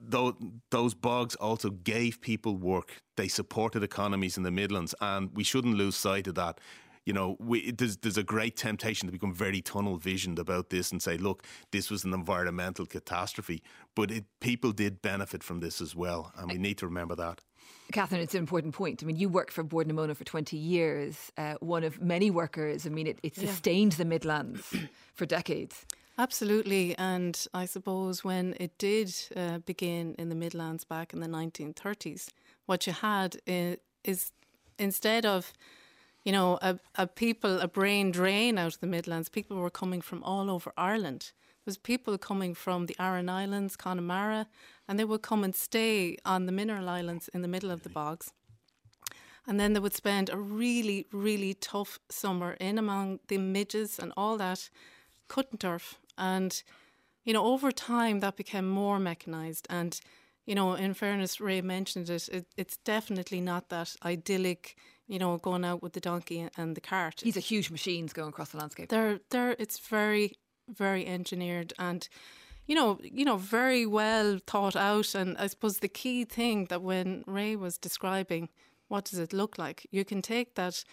those 0.69 0.93
bogs 0.93 1.35
also 1.35 1.69
gave 1.69 2.21
people 2.21 2.55
work. 2.55 3.01
They 3.17 3.27
supported 3.27 3.83
economies 3.83 4.37
in 4.37 4.43
the 4.43 4.51
Midlands, 4.51 4.95
and 5.01 5.29
we 5.33 5.43
shouldn't 5.43 5.75
lose 5.75 5.95
sight 5.95 6.27
of 6.27 6.35
that 6.35 6.59
you 7.05 7.13
know, 7.13 7.35
we, 7.39 7.71
there's, 7.71 7.97
there's 7.97 8.17
a 8.17 8.23
great 8.23 8.55
temptation 8.55 9.07
to 9.07 9.11
become 9.11 9.33
very 9.33 9.61
tunnel 9.61 9.97
visioned 9.97 10.37
about 10.37 10.69
this 10.69 10.91
and 10.91 11.01
say, 11.01 11.17
look, 11.17 11.43
this 11.71 11.89
was 11.89 12.03
an 12.03 12.13
environmental 12.13 12.85
catastrophe. 12.85 13.63
But 13.95 14.11
it, 14.11 14.25
people 14.39 14.71
did 14.71 15.01
benefit 15.01 15.43
from 15.43 15.61
this 15.61 15.81
as 15.81 15.95
well. 15.95 16.31
And 16.37 16.51
we 16.51 16.57
need 16.57 16.77
to 16.77 16.85
remember 16.85 17.15
that. 17.15 17.41
Catherine, 17.91 18.21
it's 18.21 18.35
an 18.35 18.39
important 18.39 18.73
point. 18.73 19.01
I 19.03 19.05
mean, 19.05 19.17
you 19.17 19.29
worked 19.29 19.51
for 19.51 19.63
Bord 19.63 19.87
na 19.87 19.93
Móna 19.93 20.15
for 20.15 20.23
20 20.23 20.55
years, 20.55 21.31
uh, 21.37 21.55
one 21.59 21.83
of 21.83 22.01
many 22.01 22.29
workers. 22.29 22.85
I 22.85 22.89
mean, 22.89 23.07
it, 23.07 23.19
it 23.23 23.35
sustained 23.35 23.93
yeah. 23.93 23.97
the 23.97 24.05
Midlands 24.05 24.73
for 25.13 25.25
decades. 25.25 25.85
Absolutely. 26.17 26.95
And 26.97 27.47
I 27.53 27.65
suppose 27.65 28.23
when 28.23 28.55
it 28.59 28.77
did 28.77 29.13
uh, 29.35 29.59
begin 29.59 30.15
in 30.17 30.29
the 30.29 30.35
Midlands 30.35 30.83
back 30.83 31.13
in 31.13 31.19
the 31.19 31.27
1930s, 31.27 32.27
what 32.65 32.85
you 32.85 32.93
had 32.93 33.37
is, 33.47 33.77
is 34.03 34.31
instead 34.77 35.25
of 35.25 35.53
you 36.23 36.31
know, 36.31 36.59
a, 36.61 36.79
a 36.95 37.07
people, 37.07 37.59
a 37.59 37.67
brain 37.67 38.11
drain 38.11 38.57
out 38.57 38.75
of 38.75 38.79
the 38.79 38.87
Midlands. 38.87 39.29
People 39.29 39.57
were 39.57 39.69
coming 39.69 40.01
from 40.01 40.23
all 40.23 40.49
over 40.49 40.71
Ireland. 40.77 41.31
There 41.31 41.71
was 41.71 41.77
people 41.77 42.17
coming 42.17 42.53
from 42.53 42.85
the 42.85 42.95
Aran 42.99 43.29
Islands, 43.29 43.75
Connemara, 43.75 44.47
and 44.87 44.99
they 44.99 45.05
would 45.05 45.21
come 45.21 45.43
and 45.43 45.55
stay 45.55 46.17
on 46.25 46.45
the 46.45 46.51
mineral 46.51 46.89
islands 46.89 47.27
in 47.33 47.41
the 47.41 47.47
middle 47.47 47.71
of 47.71 47.83
the 47.83 47.89
bogs. 47.89 48.31
And 49.47 49.59
then 49.59 49.73
they 49.73 49.79
would 49.79 49.95
spend 49.95 50.29
a 50.29 50.37
really, 50.37 51.07
really 51.11 51.55
tough 51.55 51.99
summer 52.09 52.53
in 52.59 52.77
among 52.77 53.19
the 53.27 53.37
midges 53.39 53.97
and 53.97 54.13
all 54.15 54.37
that, 54.37 54.69
cutting 55.33 55.59
turf. 55.59 55.85
And, 56.17 56.51
you 57.23 57.33
know, 57.33 57.45
over 57.45 57.71
time 57.71 58.19
that 58.19 58.35
became 58.35 58.67
more 58.67 58.99
mechanised. 58.99 59.67
And, 59.69 59.99
you 60.45 60.55
know, 60.55 60.73
in 60.73 60.93
fairness, 60.93 61.41
Ray 61.41 61.61
mentioned 61.61 62.09
it, 62.09 62.29
it 62.29 62.45
it's 62.57 62.77
definitely 62.77 63.41
not 63.41 63.69
that 63.69 63.95
idyllic 64.03 64.75
you 65.11 65.19
know, 65.19 65.37
going 65.37 65.65
out 65.65 65.83
with 65.83 65.91
the 65.91 65.99
donkey 65.99 66.47
and 66.55 66.73
the 66.73 66.81
cart. 66.81 67.17
These 67.21 67.35
are 67.35 67.41
huge 67.41 67.69
machines 67.69 68.13
going 68.13 68.29
across 68.29 68.51
the 68.51 68.57
landscape. 68.57 68.87
They're 68.87 69.19
they're 69.29 69.57
it's 69.59 69.77
very 69.77 70.37
very 70.69 71.05
engineered 71.05 71.73
and 71.77 72.07
you 72.65 72.75
know, 72.75 72.97
you 73.03 73.25
know, 73.25 73.35
very 73.35 73.85
well 73.85 74.39
thought 74.47 74.77
out. 74.77 75.13
And 75.13 75.37
I 75.37 75.47
suppose 75.47 75.79
the 75.79 75.89
key 75.89 76.23
thing 76.23 76.65
that 76.65 76.81
when 76.81 77.25
Ray 77.27 77.57
was 77.57 77.77
describing 77.77 78.47
what 78.87 79.03
does 79.03 79.19
it 79.19 79.33
look 79.33 79.57
like, 79.57 79.85
you 79.91 80.05
can 80.05 80.21
take 80.21 80.55
that 80.55 80.85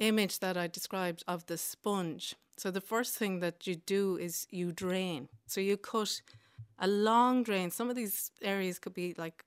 image 0.00 0.38
that 0.38 0.56
I 0.56 0.66
described 0.66 1.22
of 1.28 1.44
the 1.46 1.58
sponge. 1.58 2.34
So 2.62 2.70
the 2.70 2.80
first 2.80 3.16
thing 3.16 3.40
that 3.40 3.66
you 3.66 3.74
do 3.74 4.16
is 4.16 4.46
you 4.50 4.70
drain. 4.70 5.28
So 5.46 5.60
you 5.60 5.76
cut 5.76 6.22
a 6.78 6.86
long 6.86 7.42
drain. 7.42 7.72
Some 7.72 7.90
of 7.90 7.96
these 7.96 8.30
areas 8.40 8.78
could 8.78 8.94
be 8.94 9.14
like 9.18 9.44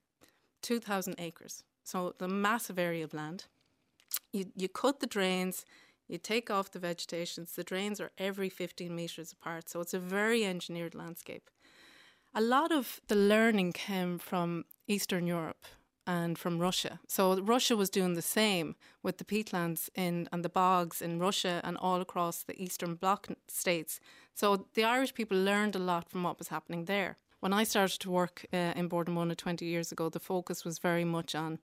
2,000 0.63 1.15
acres. 1.17 1.63
So 1.83 2.13
the 2.17 2.27
massive 2.27 2.77
area 2.77 3.05
of 3.05 3.13
land 3.13 3.45
you, 4.33 4.45
you 4.55 4.67
cut 4.67 4.99
the 4.99 5.07
drains, 5.07 5.65
you 6.09 6.17
take 6.17 6.51
off 6.51 6.71
the 6.71 6.79
vegetations. 6.79 7.53
The 7.53 7.63
drains 7.63 8.01
are 8.01 8.11
every 8.17 8.49
15 8.49 8.93
metres 8.93 9.31
apart, 9.31 9.69
so 9.69 9.79
it's 9.79 9.93
a 9.93 9.99
very 9.99 10.45
engineered 10.45 10.93
landscape. 10.93 11.49
A 12.33 12.41
lot 12.41 12.71
of 12.71 12.99
the 13.07 13.15
learning 13.15 13.71
came 13.71 14.19
from 14.19 14.65
Eastern 14.87 15.25
Europe 15.25 15.65
and 16.07 16.37
from 16.37 16.59
Russia. 16.59 16.99
So 17.07 17.41
Russia 17.41 17.75
was 17.75 17.89
doing 17.89 18.13
the 18.13 18.21
same 18.21 18.75
with 19.03 19.17
the 19.17 19.25
peatlands 19.25 19.89
in 19.95 20.27
and 20.31 20.43
the 20.43 20.49
bogs 20.49 21.01
in 21.01 21.19
Russia 21.19 21.61
and 21.63 21.77
all 21.77 22.01
across 22.01 22.43
the 22.43 22.61
Eastern 22.61 22.95
Bloc 22.95 23.27
states. 23.47 23.99
So 24.33 24.67
the 24.73 24.83
Irish 24.83 25.13
people 25.13 25.37
learned 25.37 25.75
a 25.75 25.79
lot 25.79 26.09
from 26.09 26.23
what 26.23 26.37
was 26.37 26.49
happening 26.49 26.85
there. 26.85 27.17
When 27.39 27.53
I 27.53 27.63
started 27.63 27.99
to 28.01 28.11
work 28.11 28.45
uh, 28.53 28.73
in 28.75 28.87
Bord 28.87 29.07
20 29.07 29.65
years 29.65 29.91
ago, 29.91 30.09
the 30.09 30.19
focus 30.19 30.65
was 30.65 30.79
very 30.79 31.05
much 31.05 31.35
on, 31.35 31.59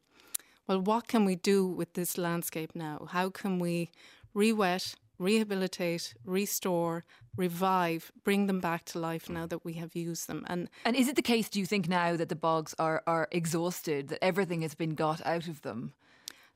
well, 0.66 0.80
what 0.80 1.08
can 1.08 1.24
we 1.24 1.34
do 1.34 1.66
with 1.66 1.94
this 1.94 2.16
landscape 2.16 2.74
now? 2.74 3.08
How 3.10 3.30
can 3.30 3.58
we 3.58 3.90
re-wet, 4.34 4.94
rehabilitate, 5.22 6.14
restore, 6.24 7.04
revive, 7.36 8.12
bring 8.24 8.46
them 8.46 8.60
back 8.60 8.84
to 8.86 8.98
life 8.98 9.28
now 9.28 9.46
that 9.46 9.64
we 9.64 9.74
have 9.74 9.94
used 9.94 10.26
them. 10.28 10.44
And 10.48 10.68
and 10.84 10.96
is 10.96 11.08
it 11.08 11.16
the 11.16 11.22
case? 11.22 11.48
Do 11.48 11.60
you 11.60 11.66
think 11.66 11.88
now 11.88 12.16
that 12.16 12.28
the 12.28 12.36
bogs 12.36 12.74
are 12.78 13.02
are 13.06 13.28
exhausted, 13.30 14.08
that 14.08 14.24
everything 14.24 14.62
has 14.62 14.74
been 14.74 14.94
got 14.94 15.24
out 15.26 15.48
of 15.48 15.62
them? 15.62 15.92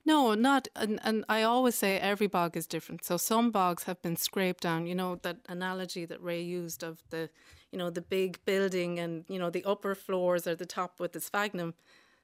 No, 0.06 0.34
not. 0.34 0.68
And, 0.76 1.00
and 1.02 1.24
I 1.28 1.42
always 1.42 1.74
say 1.74 1.98
every 1.98 2.28
bog 2.28 2.56
is 2.56 2.68
different. 2.68 3.04
So 3.04 3.16
some 3.16 3.50
bogs 3.50 3.82
have 3.84 4.00
been 4.02 4.16
scraped 4.16 4.62
down. 4.62 4.86
You 4.86 4.94
know 4.94 5.16
that 5.22 5.38
analogy 5.48 6.04
that 6.06 6.22
Ray 6.22 6.40
used 6.42 6.84
of 6.84 7.02
the, 7.10 7.28
you 7.72 7.78
know, 7.78 7.90
the 7.90 8.02
big 8.02 8.38
building 8.44 9.00
and 9.00 9.24
you 9.28 9.38
know 9.38 9.50
the 9.50 9.64
upper 9.64 9.94
floors 9.96 10.46
or 10.46 10.54
the 10.54 10.66
top 10.66 11.00
with 11.00 11.12
the 11.12 11.20
sphagnum. 11.20 11.74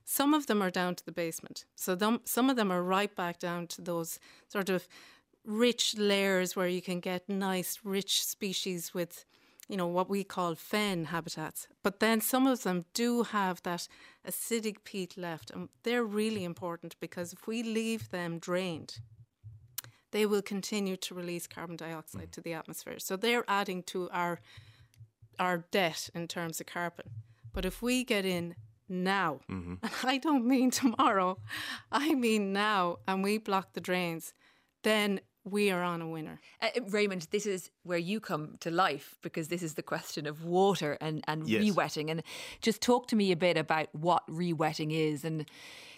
Some 0.04 0.32
of 0.34 0.46
them 0.46 0.62
are 0.62 0.70
down 0.70 0.94
to 0.96 1.04
the 1.04 1.12
basement. 1.12 1.64
So 1.74 1.94
them, 1.94 2.20
some 2.24 2.50
of 2.50 2.56
them 2.56 2.72
are 2.72 2.82
right 2.82 3.14
back 3.14 3.38
down 3.38 3.66
to 3.68 3.82
those 3.82 4.18
sort 4.48 4.68
of 4.68 4.88
rich 5.44 5.96
layers 5.96 6.54
where 6.54 6.68
you 6.68 6.82
can 6.82 7.00
get 7.00 7.28
nice, 7.28 7.80
rich 7.84 8.24
species 8.24 8.94
with, 8.94 9.24
you 9.68 9.76
know, 9.76 9.86
what 9.86 10.08
we 10.08 10.24
call 10.24 10.54
fen 10.54 11.06
habitats. 11.06 11.68
But 11.82 12.00
then 12.00 12.20
some 12.20 12.46
of 12.46 12.62
them 12.62 12.84
do 12.94 13.22
have 13.24 13.62
that 13.62 13.88
acidic 14.26 14.84
peat 14.84 15.16
left, 15.16 15.50
and 15.50 15.68
they're 15.82 16.04
really 16.04 16.44
important 16.44 16.96
because 17.00 17.32
if 17.32 17.46
we 17.46 17.62
leave 17.62 18.10
them 18.10 18.38
drained, 18.38 18.98
they 20.12 20.26
will 20.26 20.42
continue 20.42 20.96
to 20.96 21.14
release 21.14 21.46
carbon 21.46 21.76
dioxide 21.76 22.28
mm. 22.28 22.32
to 22.32 22.40
the 22.40 22.52
atmosphere. 22.52 22.98
So 22.98 23.16
they're 23.16 23.44
adding 23.48 23.82
to 23.84 24.08
our 24.10 24.40
our 25.38 25.64
debt 25.70 26.10
in 26.14 26.28
terms 26.28 26.60
of 26.60 26.66
carbon. 26.66 27.06
But 27.52 27.64
if 27.64 27.82
we 27.82 28.04
get 28.04 28.24
in 28.24 28.54
now, 28.88 29.40
mm-hmm. 29.50 29.74
and 29.82 29.92
I 30.04 30.18
don't 30.18 30.46
mean 30.46 30.70
tomorrow, 30.70 31.38
I 31.90 32.14
mean 32.14 32.52
now, 32.52 32.98
and 33.08 33.24
we 33.24 33.38
block 33.38 33.72
the 33.72 33.80
drains, 33.80 34.34
then 34.82 35.20
we 35.44 35.70
are 35.70 35.82
on 35.82 36.00
a 36.00 36.08
winner. 36.08 36.40
Uh, 36.60 36.68
uh, 36.76 36.80
Raymond, 36.88 37.26
this 37.30 37.46
is 37.46 37.70
where 37.82 37.98
you 37.98 38.20
come 38.20 38.56
to 38.60 38.70
life 38.70 39.18
because 39.22 39.48
this 39.48 39.62
is 39.62 39.74
the 39.74 39.82
question 39.82 40.26
of 40.26 40.44
water 40.44 40.96
and, 41.00 41.24
and 41.26 41.48
yes. 41.48 41.60
re-wetting. 41.60 42.10
And 42.10 42.22
just 42.60 42.80
talk 42.80 43.08
to 43.08 43.16
me 43.16 43.32
a 43.32 43.36
bit 43.36 43.56
about 43.56 43.88
what 43.92 44.22
re-wetting 44.28 44.92
is 44.92 45.24
and 45.24 45.44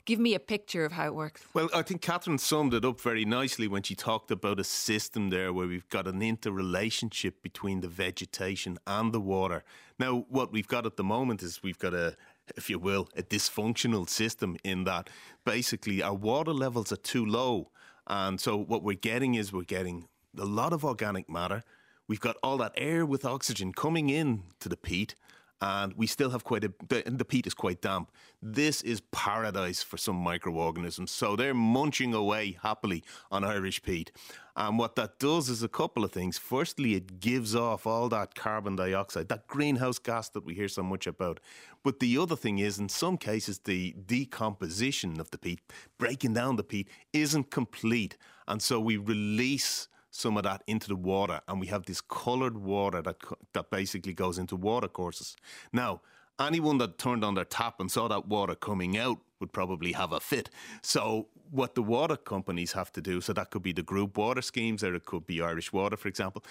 give 0.07 0.19
me 0.19 0.35
a 0.35 0.41
picture 0.41 0.85
of 0.85 0.93
how 0.93 1.07
it 1.07 1.15
works. 1.15 1.45
Well, 1.53 1.69
I 1.75 1.83
think 1.83 2.01
Catherine 2.01 2.39
summed 2.39 2.75
it 2.75 2.85
up 2.85 3.01
very 3.01 3.25
nicely 3.25 3.69
when 3.69 3.83
she 3.83 3.95
talked 3.95 4.31
about 4.31 4.61
a 4.61 4.65
system 4.65 5.31
there 5.31 5.53
where 5.53 5.67
we've 5.67 5.89
got 5.89 6.07
an 6.07 6.23
interrelationship 6.23 7.43
between 7.43 7.81
the 7.81 7.89
vegetation 7.89 8.79
and 8.87 9.13
the 9.13 9.21
water. 9.21 9.63
Now, 9.99 10.27
what 10.29 10.53
we've 10.53 10.69
got 10.69 10.87
at 10.87 10.97
the 10.97 11.05
moment 11.05 11.43
is 11.43 11.63
we've 11.63 11.79
got 11.79 11.95
a, 11.95 12.17
if 12.57 12.69
you 12.71 12.79
will, 12.79 13.09
a 13.17 13.23
dysfunctional 13.23 14.09
system 14.09 14.57
in 14.65 14.85
that 14.85 15.11
basically 15.45 16.03
our 16.03 16.15
water 16.15 16.53
levels 16.53 16.93
are 16.93 16.97
too 16.97 17.25
low 17.25 17.71
and 18.07 18.41
so 18.41 18.57
what 18.57 18.83
we're 18.83 18.95
getting 18.95 19.35
is 19.35 19.53
we're 19.53 19.63
getting 19.63 20.09
a 20.39 20.45
lot 20.45 20.73
of 20.73 20.85
organic 20.85 21.29
matter. 21.29 21.63
We've 22.07 22.21
got 22.21 22.37
all 22.43 22.59
that 22.59 22.73
air 22.77 23.07
with 23.07 23.25
oxygen 23.25 23.73
coming 23.73 24.11
in 24.11 24.43
to 24.61 24.69
the 24.69 24.77
peat, 24.77 25.15
and 25.61 25.95
we 25.95 26.07
still 26.07 26.31
have 26.31 26.45
quite 26.45 26.65
a 26.65 26.73
the, 26.89 27.03
the 27.07 27.25
peat 27.25 27.47
is 27.47 27.55
quite 27.55 27.81
damp. 27.81 28.11
This 28.43 28.83
is 28.83 29.01
paradise 29.13 29.83
for 29.83 29.97
some 29.97 30.17
microorganisms. 30.17 31.11
So 31.11 31.37
they're 31.37 31.55
munching 31.55 32.13
away 32.13 32.59
happily 32.63 33.03
on 33.31 33.45
Irish 33.45 33.83
peat. 33.83 34.13
And 34.57 34.79
what 34.79 34.95
that 34.97 35.19
does 35.19 35.49
is 35.49 35.63
a 35.63 35.69
couple 35.69 36.05
of 36.05 36.13
things. 36.13 36.39
Firstly, 36.39 36.95
it 36.95 37.19
gives 37.19 37.57
off 37.57 37.87
all 37.87 38.09
that 38.11 38.35
carbon 38.35 38.77
dioxide, 38.77 39.29
that 39.29 39.49
greenhouse 39.49 39.99
gas 39.99 40.29
that 40.31 40.45
we 40.45 40.55
hear 40.55 40.69
so 40.69 40.83
much 40.83 41.07
about. 41.07 41.41
But 41.83 41.99
the 41.99 42.19
other 42.19 42.37
thing 42.37 42.59
is, 42.59 42.79
in 42.79 42.89
some 42.89 43.17
cases, 43.17 43.59
the 43.59 43.95
decomposition 44.07 45.21
of 45.21 45.31
the 45.31 45.39
peat, 45.39 45.61
breaking 45.99 46.35
down 46.35 46.57
the 46.57 46.63
peat, 46.63 46.89
isn't 47.13 47.51
complete. 47.51 48.17
And 48.47 48.63
so 48.63 48.79
we 48.79 48.97
release 48.97 49.89
some 50.15 50.37
of 50.37 50.45
that 50.45 50.63
into 50.67 50.89
the 50.89 50.97
water, 50.97 51.41
and 51.49 51.61
we 51.61 51.67
have 51.67 51.87
this 51.87 52.01
coloured 52.01 52.57
water 52.57 53.03
that 53.03 53.17
that 53.53 53.71
basically 53.71 54.15
goes 54.15 54.39
into 54.39 54.55
water 54.55 54.87
courses. 54.87 55.37
Now, 55.73 56.03
anyone 56.39 56.79
that 56.79 56.99
turned 56.99 57.25
on 57.25 57.35
their 57.35 57.45
tap 57.45 57.81
and 57.81 57.91
saw 57.91 58.07
that 58.09 58.29
water 58.29 58.55
coming 58.55 58.97
out 58.97 59.19
would 59.41 59.53
probably 59.53 59.93
have 59.93 60.13
a 60.13 60.21
fit. 60.21 60.51
So, 60.83 61.27
what 61.51 61.75
the 61.75 61.83
water 61.83 62.17
companies 62.17 62.73
have 62.73 62.93
to 62.93 63.01
do, 63.01 63.21
so 63.21 63.33
that 63.33 63.51
could 63.51 63.63
be 63.63 63.73
the 63.73 63.83
group 63.83 64.17
water 64.17 64.41
schemes, 64.43 64.85
or 64.85 64.95
it 64.95 65.05
could 65.05 65.27
be 65.27 65.43
Irish 65.43 65.73
Water, 65.73 65.97
for 65.97 66.09
example, 66.09 66.45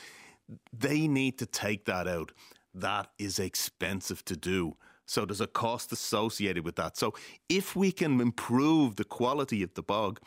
they 0.72 1.08
need 1.08 1.38
to 1.40 1.46
take 1.46 1.86
that 1.86 2.06
out. 2.08 2.34
That 2.74 3.12
is 3.18 3.40
expensive 3.40 4.26
to 4.26 4.36
do. 4.36 4.76
So 5.06 5.26
there's 5.26 5.42
a 5.42 5.48
cost 5.48 5.92
associated 5.92 6.66
with 6.66 6.76
that. 6.76 6.98
So 6.98 7.14
if 7.48 7.76
we 7.76 7.92
can 7.92 8.20
improve 8.20 8.96
the 8.96 9.04
quality 9.04 9.64
of 9.64 9.74
the 9.74 9.84
bog, 9.84 10.20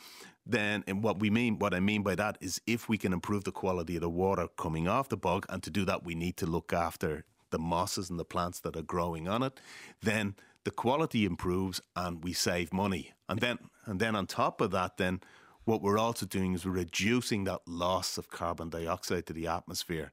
then 0.46 0.84
and 0.86 1.02
what 1.02 1.18
we 1.18 1.28
mean 1.28 1.58
what 1.58 1.74
I 1.74 1.80
mean 1.80 2.02
by 2.02 2.14
that 2.14 2.38
is 2.40 2.60
if 2.66 2.88
we 2.88 2.96
can 2.96 3.12
improve 3.12 3.44
the 3.44 3.52
quality 3.52 3.96
of 3.96 4.02
the 4.02 4.08
water 4.08 4.48
coming 4.56 4.86
off 4.86 5.08
the 5.08 5.16
bog 5.16 5.44
and 5.48 5.62
to 5.64 5.70
do 5.70 5.84
that 5.84 6.04
we 6.04 6.14
need 6.14 6.36
to 6.38 6.46
look 6.46 6.72
after 6.72 7.24
the 7.50 7.58
mosses 7.58 8.10
and 8.10 8.18
the 8.18 8.24
plants 8.24 8.60
that 8.60 8.76
are 8.76 8.82
growing 8.82 9.28
on 9.28 9.42
it, 9.42 9.60
then 10.02 10.34
the 10.64 10.70
quality 10.70 11.24
improves 11.24 11.80
and 11.94 12.24
we 12.24 12.32
save 12.32 12.72
money. 12.72 13.12
And 13.28 13.40
then 13.40 13.58
and 13.84 14.00
then 14.00 14.16
on 14.16 14.26
top 14.26 14.60
of 14.60 14.70
that 14.72 14.96
then 14.96 15.20
what 15.64 15.82
we're 15.82 15.98
also 15.98 16.26
doing 16.26 16.54
is 16.54 16.64
we're 16.64 16.72
reducing 16.72 17.44
that 17.44 17.60
loss 17.66 18.18
of 18.18 18.30
carbon 18.30 18.70
dioxide 18.70 19.26
to 19.26 19.32
the 19.32 19.48
atmosphere. 19.48 20.12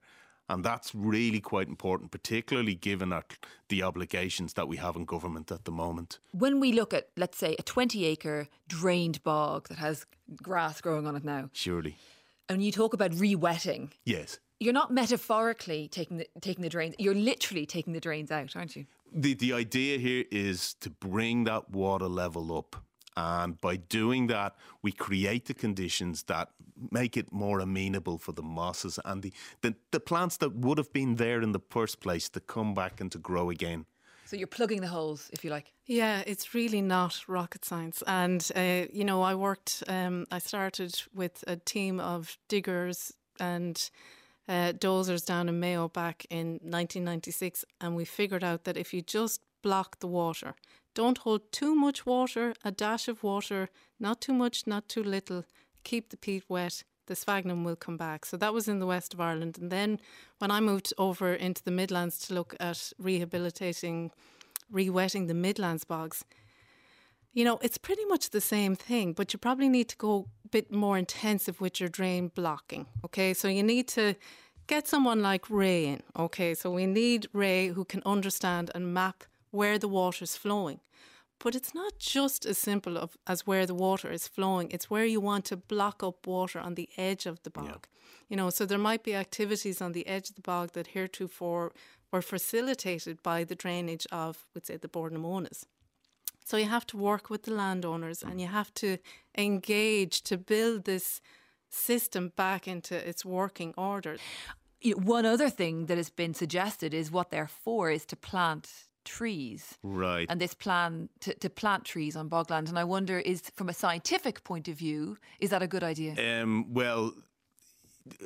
And 0.49 0.63
that's 0.63 0.93
really 0.93 1.39
quite 1.39 1.67
important, 1.67 2.11
particularly 2.11 2.75
given 2.75 3.13
our, 3.13 3.23
the 3.69 3.81
obligations 3.81 4.53
that 4.53 4.67
we 4.67 4.77
have 4.77 4.95
in 4.95 5.05
government 5.05 5.51
at 5.51 5.65
the 5.65 5.71
moment. 5.71 6.19
When 6.31 6.59
we 6.59 6.73
look 6.73 6.93
at, 6.93 7.09
let's 7.15 7.37
say, 7.37 7.55
a 7.57 7.63
20 7.63 8.05
acre 8.05 8.47
drained 8.67 9.23
bog 9.23 9.69
that 9.69 9.77
has 9.77 10.05
grass 10.41 10.81
growing 10.81 11.07
on 11.07 11.15
it 11.15 11.23
now. 11.23 11.49
Surely. 11.53 11.95
And 12.49 12.63
you 12.63 12.71
talk 12.71 12.93
about 12.93 13.13
re-wetting. 13.15 13.93
Yes. 14.05 14.39
You're 14.59 14.73
not 14.73 14.93
metaphorically 14.93 15.87
taking 15.87 16.17
the, 16.17 16.27
taking 16.41 16.61
the 16.61 16.69
drains, 16.69 16.95
you're 16.99 17.15
literally 17.15 17.65
taking 17.65 17.93
the 17.93 17.99
drains 17.99 18.31
out, 18.31 18.55
aren't 18.55 18.75
you? 18.75 18.85
The, 19.13 19.33
the 19.33 19.53
idea 19.53 19.97
here 19.97 20.25
is 20.31 20.73
to 20.81 20.89
bring 20.89 21.45
that 21.45 21.69
water 21.69 22.07
level 22.07 22.57
up 22.57 22.75
and 23.15 23.59
by 23.61 23.75
doing 23.75 24.27
that, 24.27 24.55
we 24.81 24.91
create 24.91 25.45
the 25.45 25.53
conditions 25.53 26.23
that 26.23 26.49
make 26.91 27.15
it 27.17 27.31
more 27.31 27.59
amenable 27.59 28.17
for 28.17 28.31
the 28.31 28.41
mosses 28.41 28.99
and 29.05 29.21
the, 29.21 29.33
the, 29.61 29.75
the 29.91 29.99
plants 29.99 30.37
that 30.37 30.55
would 30.55 30.77
have 30.77 30.91
been 30.93 31.15
there 31.15 31.41
in 31.41 31.51
the 31.51 31.61
first 31.69 31.99
place 31.99 32.29
to 32.29 32.39
come 32.39 32.73
back 32.73 32.99
and 32.99 33.11
to 33.11 33.17
grow 33.17 33.49
again. 33.49 33.85
So 34.25 34.37
you're 34.37 34.47
plugging 34.47 34.81
the 34.81 34.87
holes, 34.87 35.29
if 35.31 35.43
you 35.43 35.51
like. 35.51 35.73
Yeah, 35.85 36.23
it's 36.25 36.55
really 36.55 36.81
not 36.81 37.23
rocket 37.27 37.63
science. 37.65 38.01
And, 38.07 38.49
uh, 38.55 38.85
you 38.91 39.03
know, 39.03 39.21
I 39.21 39.35
worked, 39.35 39.83
um, 39.87 40.25
I 40.31 40.39
started 40.39 40.99
with 41.13 41.43
a 41.45 41.57
team 41.57 41.99
of 41.99 42.37
diggers 42.47 43.13
and 43.39 43.89
uh, 44.47 44.73
dozers 44.73 45.25
down 45.25 45.49
in 45.49 45.59
Mayo 45.59 45.87
back 45.87 46.25
in 46.29 46.53
1996. 46.63 47.65
And 47.79 47.95
we 47.95 48.05
figured 48.05 48.43
out 48.43 48.63
that 48.63 48.77
if 48.77 48.93
you 48.93 49.01
just 49.01 49.41
block 49.61 49.99
the 49.99 50.07
water, 50.07 50.55
don't 50.93 51.19
hold 51.19 51.51
too 51.51 51.75
much 51.75 52.05
water, 52.05 52.53
a 52.63 52.71
dash 52.71 53.07
of 53.07 53.23
water, 53.23 53.69
not 53.99 54.21
too 54.21 54.33
much, 54.33 54.67
not 54.67 54.87
too 54.87 55.03
little. 55.03 55.45
Keep 55.83 56.09
the 56.09 56.17
peat 56.17 56.43
wet. 56.47 56.83
The 57.07 57.15
sphagnum 57.15 57.65
will 57.65 57.75
come 57.75 57.97
back. 57.97 58.25
So 58.25 58.37
that 58.37 58.53
was 58.53 58.67
in 58.67 58.79
the 58.79 58.85
west 58.85 59.13
of 59.13 59.19
Ireland. 59.19 59.57
And 59.59 59.69
then 59.69 59.99
when 60.39 60.51
I 60.51 60.61
moved 60.61 60.93
over 60.97 61.33
into 61.33 61.61
the 61.61 61.71
Midlands 61.71 62.17
to 62.19 62.33
look 62.33 62.55
at 62.59 62.93
rehabilitating, 62.97 64.11
re-wetting 64.71 65.27
the 65.27 65.33
Midlands 65.33 65.83
bogs, 65.83 66.23
you 67.33 67.43
know, 67.43 67.57
it's 67.61 67.77
pretty 67.77 68.05
much 68.05 68.29
the 68.29 68.39
same 68.39 68.75
thing, 68.75 69.13
but 69.13 69.33
you 69.33 69.39
probably 69.39 69.67
need 69.67 69.89
to 69.89 69.97
go 69.97 70.27
a 70.45 70.47
bit 70.47 70.71
more 70.71 70.97
intensive 70.97 71.59
with 71.59 71.79
your 71.79 71.89
drain 71.89 72.31
blocking. 72.33 72.85
Okay, 73.03 73.33
so 73.33 73.47
you 73.47 73.63
need 73.63 73.87
to 73.89 74.15
get 74.67 74.87
someone 74.87 75.21
like 75.21 75.49
Ray 75.49 75.85
in. 75.87 76.03
Okay, 76.17 76.53
so 76.53 76.71
we 76.71 76.85
need 76.85 77.27
Ray 77.33 77.69
who 77.69 77.85
can 77.85 78.01
understand 78.05 78.71
and 78.75 78.93
map 78.93 79.23
where 79.53 79.77
the 79.77 79.87
water 79.87 80.23
is 80.23 80.35
flowing. 80.35 80.79
But 81.39 81.55
it's 81.55 81.75
not 81.75 81.99
just 81.99 82.45
as 82.45 82.57
simple 82.57 82.97
of, 82.97 83.17
as 83.27 83.45
where 83.45 83.65
the 83.65 83.75
water 83.75 84.11
is 84.11 84.27
flowing. 84.27 84.71
It's 84.71 84.89
where 84.89 85.05
you 85.05 85.19
want 85.19 85.45
to 85.45 85.57
block 85.57 86.01
up 86.01 86.25
water 86.25 86.59
on 86.59 86.75
the 86.75 86.89
edge 86.97 87.25
of 87.25 87.43
the 87.43 87.49
bog. 87.49 87.65
Yeah. 87.67 87.89
You 88.29 88.37
know, 88.37 88.49
so 88.49 88.65
there 88.65 88.77
might 88.77 89.03
be 89.03 89.13
activities 89.13 89.81
on 89.81 89.91
the 89.91 90.07
edge 90.07 90.29
of 90.29 90.35
the 90.35 90.41
bog 90.41 90.71
that 90.73 90.87
heretofore 90.87 91.71
were 92.11 92.21
facilitated 92.21 93.21
by 93.21 93.43
the 93.43 93.55
drainage 93.55 94.07
of, 94.11 94.45
we'd 94.53 94.65
say, 94.65 94.77
the 94.77 94.87
Bord 94.87 95.13
So 96.45 96.57
you 96.57 96.65
have 96.65 96.87
to 96.87 96.97
work 96.97 97.29
with 97.29 97.43
the 97.43 97.53
landowners 97.53 98.23
and 98.23 98.39
you 98.39 98.47
have 98.47 98.73
to 98.75 98.97
engage 99.37 100.21
to 100.23 100.37
build 100.37 100.85
this 100.85 101.21
system 101.69 102.31
back 102.35 102.67
into 102.67 102.95
its 102.95 103.25
working 103.25 103.73
order. 103.77 104.17
One 104.95 105.25
other 105.25 105.49
thing 105.49 105.87
that 105.87 105.97
has 105.97 106.09
been 106.09 106.33
suggested 106.33 106.93
is 106.93 107.11
what 107.11 107.31
they're 107.31 107.47
for 107.47 107.89
is 107.89 108.05
to 108.07 108.15
plant 108.15 108.69
trees. 109.05 109.77
Right. 109.83 110.27
And 110.29 110.39
this 110.39 110.53
plan 110.53 111.09
to, 111.21 111.33
to 111.35 111.49
plant 111.49 111.85
trees 111.85 112.15
on 112.15 112.29
bogland. 112.29 112.69
And 112.69 112.77
I 112.77 112.83
wonder, 112.83 113.19
is 113.19 113.41
from 113.55 113.69
a 113.69 113.73
scientific 113.73 114.43
point 114.43 114.67
of 114.67 114.75
view, 114.75 115.17
is 115.39 115.49
that 115.49 115.61
a 115.61 115.67
good 115.67 115.83
idea? 115.83 116.41
Um, 116.41 116.73
well, 116.73 117.13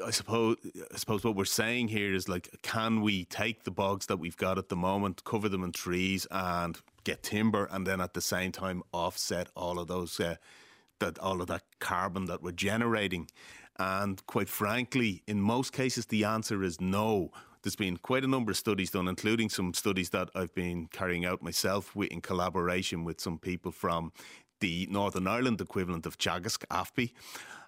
I 0.05 0.11
suppose 0.11 0.57
I 0.93 0.97
suppose 0.97 1.23
what 1.23 1.35
we're 1.35 1.45
saying 1.45 1.89
here 1.89 2.13
is 2.13 2.27
like, 2.27 2.49
can 2.63 3.01
we 3.01 3.25
take 3.25 3.63
the 3.63 3.71
bogs 3.71 4.07
that 4.07 4.17
we've 4.17 4.37
got 4.37 4.57
at 4.57 4.69
the 4.69 4.75
moment, 4.75 5.23
cover 5.23 5.49
them 5.49 5.63
in 5.63 5.71
trees, 5.71 6.25
and 6.31 6.79
get 7.03 7.23
timber, 7.23 7.67
and 7.71 7.85
then 7.85 8.01
at 8.01 8.13
the 8.13 8.21
same 8.21 8.51
time 8.51 8.81
offset 8.91 9.49
all 9.55 9.77
of 9.79 9.87
those 9.87 10.19
uh, 10.19 10.35
that 10.99 11.19
all 11.19 11.41
of 11.41 11.47
that 11.47 11.63
carbon 11.79 12.25
that 12.25 12.41
we're 12.41 12.51
generating? 12.51 13.29
And 13.79 14.25
quite 14.25 14.49
frankly, 14.49 15.21
in 15.27 15.39
most 15.39 15.71
cases, 15.73 16.07
the 16.07 16.23
answer 16.23 16.63
is 16.63 16.81
no. 16.81 17.31
There's 17.61 17.75
been 17.75 17.97
quite 17.97 18.23
a 18.23 18.27
number 18.27 18.51
of 18.51 18.57
studies 18.57 18.91
done, 18.91 19.07
including 19.07 19.49
some 19.49 19.73
studies 19.73 20.09
that 20.11 20.29
I've 20.35 20.53
been 20.53 20.87
carrying 20.87 21.25
out 21.25 21.41
myself 21.41 21.95
with, 21.95 22.09
in 22.09 22.21
collaboration 22.21 23.03
with 23.03 23.19
some 23.19 23.39
people 23.39 23.71
from 23.71 24.11
the 24.59 24.87
Northern 24.89 25.27
Ireland 25.27 25.61
equivalent 25.61 26.05
of 26.05 26.17
Teagasc, 26.17 26.65
AFBI, 26.67 27.11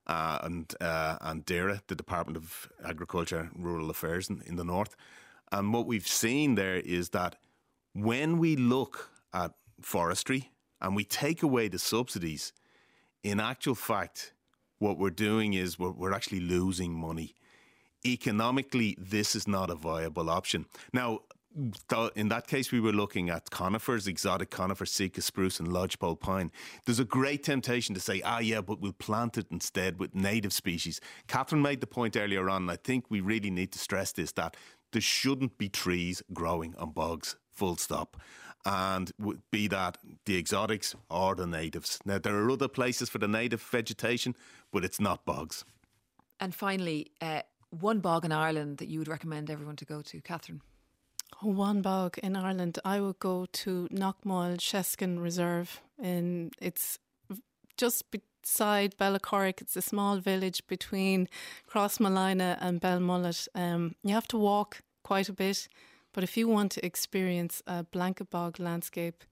uh, 0.08 0.40
and 0.42 0.74
uh, 0.82 1.18
and 1.22 1.46
DAERA, 1.46 1.82
the 1.88 1.96
Department 1.96 2.38
of 2.38 2.70
Agriculture 2.84 3.50
and 3.54 3.66
Rural 3.66 3.90
Affairs 3.90 4.30
in, 4.30 4.42
in 4.46 4.56
the 4.56 4.64
north. 4.64 4.96
And 5.52 5.74
what 5.74 5.86
we've 5.86 6.08
seen 6.08 6.56
there 6.56 6.78
is 6.78 7.10
that 7.10 7.36
when 7.94 8.38
we 8.38 8.56
look 8.56 9.10
at 9.34 9.52
forestry 9.82 10.52
and 10.82 10.96
we 10.96 11.04
take 11.04 11.44
away 11.44 11.68
the 11.68 11.80
subsidies, 11.80 12.54
in 13.24 13.40
actual 13.40 13.76
fact, 13.76 14.34
what 14.78 14.98
we're 14.98 15.10
doing 15.10 15.54
is 15.54 15.78
we're, 15.78 15.92
we're 15.92 16.14
actually 16.14 16.40
losing 16.40 16.94
money. 16.94 17.36
Economically, 18.06 18.98
this 19.00 19.36
is 19.36 19.48
not 19.48 19.70
a 19.70 19.76
viable 19.76 20.30
option. 20.30 20.66
Now, 20.94 21.20
in 22.16 22.30
that 22.30 22.48
case, 22.48 22.72
we 22.72 22.80
were 22.80 22.94
looking 22.94 23.30
at 23.30 23.50
conifers, 23.50 24.08
exotic 24.08 24.50
conifers, 24.50 24.92
Sitka 24.92 25.22
spruce, 25.22 25.60
and 25.60 25.68
lodgepole 25.68 26.16
pine. 26.16 26.52
There's 26.86 27.00
a 27.00 27.06
great 27.06 27.44
temptation 27.44 27.96
to 27.96 28.02
say, 28.02 28.22
ah, 28.24 28.40
yeah, 28.40 28.62
but 28.62 28.80
we'll 28.80 28.94
plant 28.94 29.38
it 29.38 29.48
instead 29.52 30.00
with 30.00 30.16
native 30.16 30.54
species. 30.54 31.02
Catherine 31.28 31.62
made 31.62 31.82
the 31.82 31.88
point 31.88 32.16
earlier 32.16 32.50
on, 32.50 32.64
and 32.64 32.72
I 32.72 32.78
think 32.78 33.06
we 33.10 33.20
really 33.20 33.50
need 33.50 33.72
to 33.74 33.80
stress 33.80 34.12
this 34.12 34.32
that 34.34 34.56
there 34.92 35.02
shouldn't 35.02 35.58
be 35.58 35.70
trees 35.70 36.22
growing 36.34 36.76
on 36.78 36.92
bogs, 36.92 37.36
full 37.52 37.78
stop. 37.78 38.18
And 38.66 39.12
be 39.52 39.68
that 39.70 39.98
the 40.26 40.38
exotics 40.38 40.94
or 41.10 41.34
the 41.34 41.48
natives. 41.48 42.00
Now, 42.06 42.20
there 42.20 42.36
are 42.36 42.52
other 42.52 42.68
places 42.68 43.10
for 43.10 43.18
the 43.18 43.28
native 43.28 43.62
vegetation, 43.62 44.36
but 44.72 44.84
it's 44.84 45.00
not 45.00 45.26
bogs. 45.26 45.64
And 46.42 46.54
finally, 46.54 47.12
uh, 47.22 47.42
one 47.72 48.00
bog 48.00 48.26
in 48.26 48.32
Ireland 48.32 48.78
that 48.78 48.88
you 48.88 49.00
would 49.00 49.08
recommend 49.08 49.50
everyone 49.50 49.76
to 49.78 49.86
go 49.86 50.02
to, 50.02 50.22
Catherine? 50.22 50.62
One 51.42 51.82
bog 51.82 52.18
in 52.18 52.36
Ireland, 52.36 52.80
I 52.84 53.00
would 53.00 53.20
go 53.20 53.46
to 53.46 53.88
Knockmoyle 53.92 54.58
Sheskin 54.58 55.22
Reserve. 55.22 55.82
In 56.02 56.52
it's 56.60 57.00
just 57.78 58.06
beside 58.12 58.98
Bellacorrick. 58.98 59.62
It's 59.62 59.78
a 59.78 59.82
small 59.82 60.18
village 60.18 60.66
between 60.68 61.30
Crossmolina 61.70 62.58
and 62.60 62.82
Belmullet. 62.82 63.48
Um, 63.56 63.96
you 64.04 64.14
have 64.14 64.28
to 64.30 64.38
walk 64.38 64.82
quite 65.04 65.30
a 65.30 65.34
bit, 65.34 65.70
but 66.14 66.24
if 66.24 66.36
you 66.36 66.48
want 66.48 66.72
to 66.74 66.86
experience 66.86 67.62
a 67.68 67.84
blanket 67.84 68.30
bog 68.30 68.60
landscape, 68.60 69.24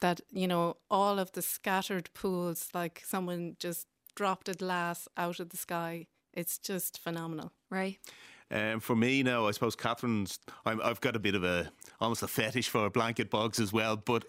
that 0.00 0.20
you 0.30 0.46
know 0.46 0.76
all 0.90 1.18
of 1.18 1.32
the 1.32 1.42
scattered 1.42 2.10
pools, 2.14 2.68
like 2.74 3.02
someone 3.06 3.56
just 3.58 3.86
dropped 4.14 4.48
a 4.48 4.54
glass 4.54 5.08
out 5.16 5.40
of 5.40 5.48
the 5.48 5.56
sky, 5.56 6.06
it's 6.32 6.58
just 6.58 6.98
phenomenal. 6.98 7.52
Right. 7.70 7.98
Um, 8.50 8.80
for 8.80 8.96
me 8.96 9.22
now, 9.22 9.46
I 9.46 9.50
suppose 9.50 9.76
Catherine's. 9.76 10.38
i 10.64 10.70
have 10.70 11.00
got 11.00 11.14
a 11.14 11.18
bit 11.18 11.34
of 11.34 11.44
a 11.44 11.70
almost 12.00 12.22
a 12.22 12.28
fetish 12.28 12.68
for 12.68 12.88
blanket 12.88 13.30
bogs 13.30 13.60
as 13.60 13.72
well, 13.72 13.96
but 13.96 14.24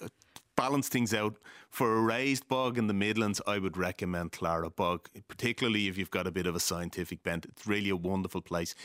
balance 0.59 0.89
things 0.89 1.13
out. 1.13 1.37
For 1.69 1.97
a 1.97 2.01
raised 2.01 2.47
bog 2.49 2.77
in 2.77 2.87
the 2.87 2.93
Midlands, 2.93 3.41
I 3.47 3.59
would 3.59 3.77
recommend 3.77 4.33
Clara 4.33 4.69
Bog, 4.69 5.07
particularly 5.29 5.87
if 5.87 5.97
you've 5.97 6.11
got 6.11 6.27
a 6.27 6.31
bit 6.31 6.47
of 6.47 6.55
a 6.55 6.59
scientific 6.59 7.23
bent. 7.23 7.45
It's 7.45 7.65
really 7.65 7.89
a 7.89 7.95
wonderful 7.95 8.41
place. 8.41 8.75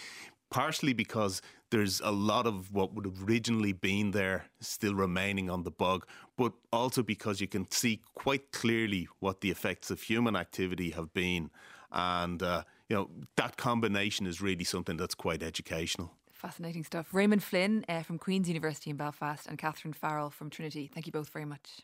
Partially 0.51 0.93
because 0.93 1.43
there's 1.71 2.01
a 2.01 2.13
lot 2.13 2.47
of 2.47 2.73
what 2.73 2.95
would 2.95 3.07
have 3.07 3.29
originally 3.29 3.73
been 3.73 4.13
there 4.13 4.45
still 4.61 4.95
remaining 4.95 5.51
on 5.51 5.65
the 5.65 5.71
bog, 5.73 6.07
but 6.37 6.53
also 6.73 7.03
because 7.03 7.41
you 7.41 7.49
can 7.49 7.69
see 7.73 8.01
quite 8.15 8.53
clearly 8.53 9.09
what 9.19 9.41
the 9.41 9.51
effects 9.51 9.91
of 9.91 10.01
human 10.01 10.37
activity 10.37 10.91
have 10.91 11.13
been. 11.13 11.51
And 11.91 12.41
uh, 12.41 12.63
you 12.89 12.97
know, 12.97 13.11
that 13.37 13.57
combination 13.57 14.27
is 14.27 14.41
really 14.41 14.65
something 14.65 14.97
that's 14.97 15.15
quite 15.15 15.43
educational. 15.43 16.13
Fascinating 16.33 16.85
stuff. 16.85 17.09
Raymond 17.13 17.43
Flynn 17.43 17.85
uh, 17.89 18.03
from 18.03 18.19
Queen's 18.19 18.49
University 18.49 18.91
in 18.91 18.97
Belfast 18.97 19.47
and 19.47 19.57
Catherine 19.57 19.95
Farrell 19.95 20.31
from 20.31 20.51
Trinity. 20.51 20.91
Thank 20.93 21.07
you 21.07 21.13
both 21.13 21.31
very 21.31 21.47
much. 21.47 21.81